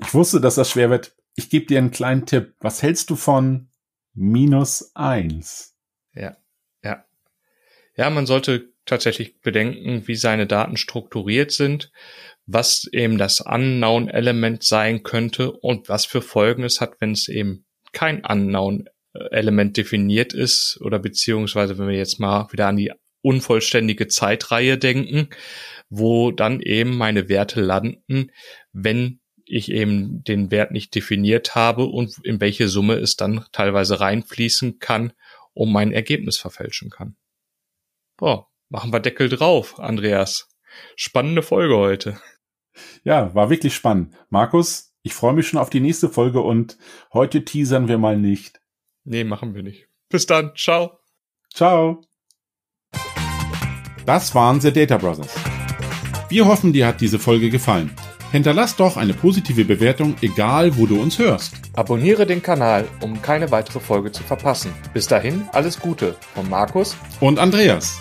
Ich 0.00 0.14
wusste, 0.14 0.40
dass 0.40 0.54
das 0.54 0.70
schwer 0.70 0.90
wird. 0.90 1.14
Ich 1.34 1.50
gebe 1.50 1.66
dir 1.66 1.78
einen 1.78 1.90
kleinen 1.90 2.26
Tipp. 2.26 2.54
Was 2.60 2.82
hältst 2.82 3.10
du 3.10 3.16
von 3.16 3.68
minus 4.14 4.94
eins? 4.94 5.76
Ja, 6.14 6.36
ja. 6.82 7.04
Ja, 7.96 8.10
man 8.10 8.26
sollte 8.26 8.72
tatsächlich 8.84 9.40
bedenken, 9.40 10.06
wie 10.06 10.14
seine 10.14 10.46
Daten 10.46 10.76
strukturiert 10.76 11.50
sind, 11.50 11.92
was 12.46 12.88
eben 12.92 13.18
das 13.18 13.40
Unknown-Element 13.40 14.64
sein 14.64 15.02
könnte 15.02 15.52
und 15.52 15.88
was 15.88 16.06
für 16.06 16.22
Folgen 16.22 16.64
es 16.64 16.80
hat, 16.80 17.00
wenn 17.00 17.12
es 17.12 17.28
eben 17.28 17.66
kein 17.92 18.24
Unknown 18.24 18.88
Element 19.30 19.76
definiert 19.76 20.32
ist 20.32 20.78
oder 20.80 20.98
beziehungsweise 20.98 21.78
wenn 21.78 21.88
wir 21.88 21.96
jetzt 21.96 22.20
mal 22.20 22.48
wieder 22.52 22.68
an 22.68 22.76
die 22.76 22.92
unvollständige 23.22 24.08
Zeitreihe 24.08 24.78
denken, 24.78 25.28
wo 25.88 26.30
dann 26.30 26.60
eben 26.60 26.96
meine 26.96 27.28
Werte 27.28 27.60
landen, 27.60 28.30
wenn 28.72 29.17
ich 29.50 29.70
eben 29.70 30.22
den 30.24 30.50
Wert 30.50 30.70
nicht 30.70 30.94
definiert 30.94 31.54
habe 31.54 31.84
und 31.84 32.18
in 32.24 32.40
welche 32.40 32.68
Summe 32.68 32.94
es 32.94 33.16
dann 33.16 33.44
teilweise 33.52 34.00
reinfließen 34.00 34.78
kann, 34.78 35.12
um 35.54 35.72
mein 35.72 35.92
Ergebnis 35.92 36.38
verfälschen 36.38 36.90
kann. 36.90 37.16
Boah, 38.16 38.48
machen 38.68 38.92
wir 38.92 39.00
Deckel 39.00 39.28
drauf, 39.28 39.78
Andreas. 39.78 40.48
Spannende 40.96 41.42
Folge 41.42 41.76
heute. 41.76 42.20
Ja, 43.02 43.34
war 43.34 43.50
wirklich 43.50 43.74
spannend. 43.74 44.14
Markus, 44.28 44.94
ich 45.02 45.14
freue 45.14 45.32
mich 45.32 45.48
schon 45.48 45.58
auf 45.58 45.70
die 45.70 45.80
nächste 45.80 46.08
Folge 46.08 46.40
und 46.40 46.78
heute 47.12 47.44
teasern 47.44 47.88
wir 47.88 47.98
mal 47.98 48.16
nicht. 48.16 48.60
Nee, 49.04 49.24
machen 49.24 49.54
wir 49.54 49.62
nicht. 49.62 49.88
Bis 50.08 50.26
dann. 50.26 50.52
Ciao. 50.54 50.98
Ciao. 51.52 52.02
Das 54.06 54.34
waren 54.34 54.60
The 54.60 54.72
Data 54.72 54.96
Brothers. 54.96 55.34
Wir 56.28 56.46
hoffen, 56.46 56.72
dir 56.72 56.86
hat 56.86 57.00
diese 57.00 57.18
Folge 57.18 57.50
gefallen. 57.50 57.94
Hinterlass 58.30 58.76
doch 58.76 58.98
eine 58.98 59.14
positive 59.14 59.64
Bewertung, 59.64 60.14
egal 60.20 60.76
wo 60.76 60.84
du 60.84 61.00
uns 61.00 61.18
hörst. 61.18 61.54
Abonniere 61.74 62.26
den 62.26 62.42
Kanal, 62.42 62.84
um 63.00 63.22
keine 63.22 63.50
weitere 63.50 63.80
Folge 63.80 64.12
zu 64.12 64.22
verpassen. 64.22 64.70
Bis 64.92 65.06
dahin, 65.06 65.48
alles 65.52 65.80
Gute 65.80 66.14
von 66.34 66.48
Markus 66.50 66.94
und 67.20 67.38
Andreas. 67.38 67.98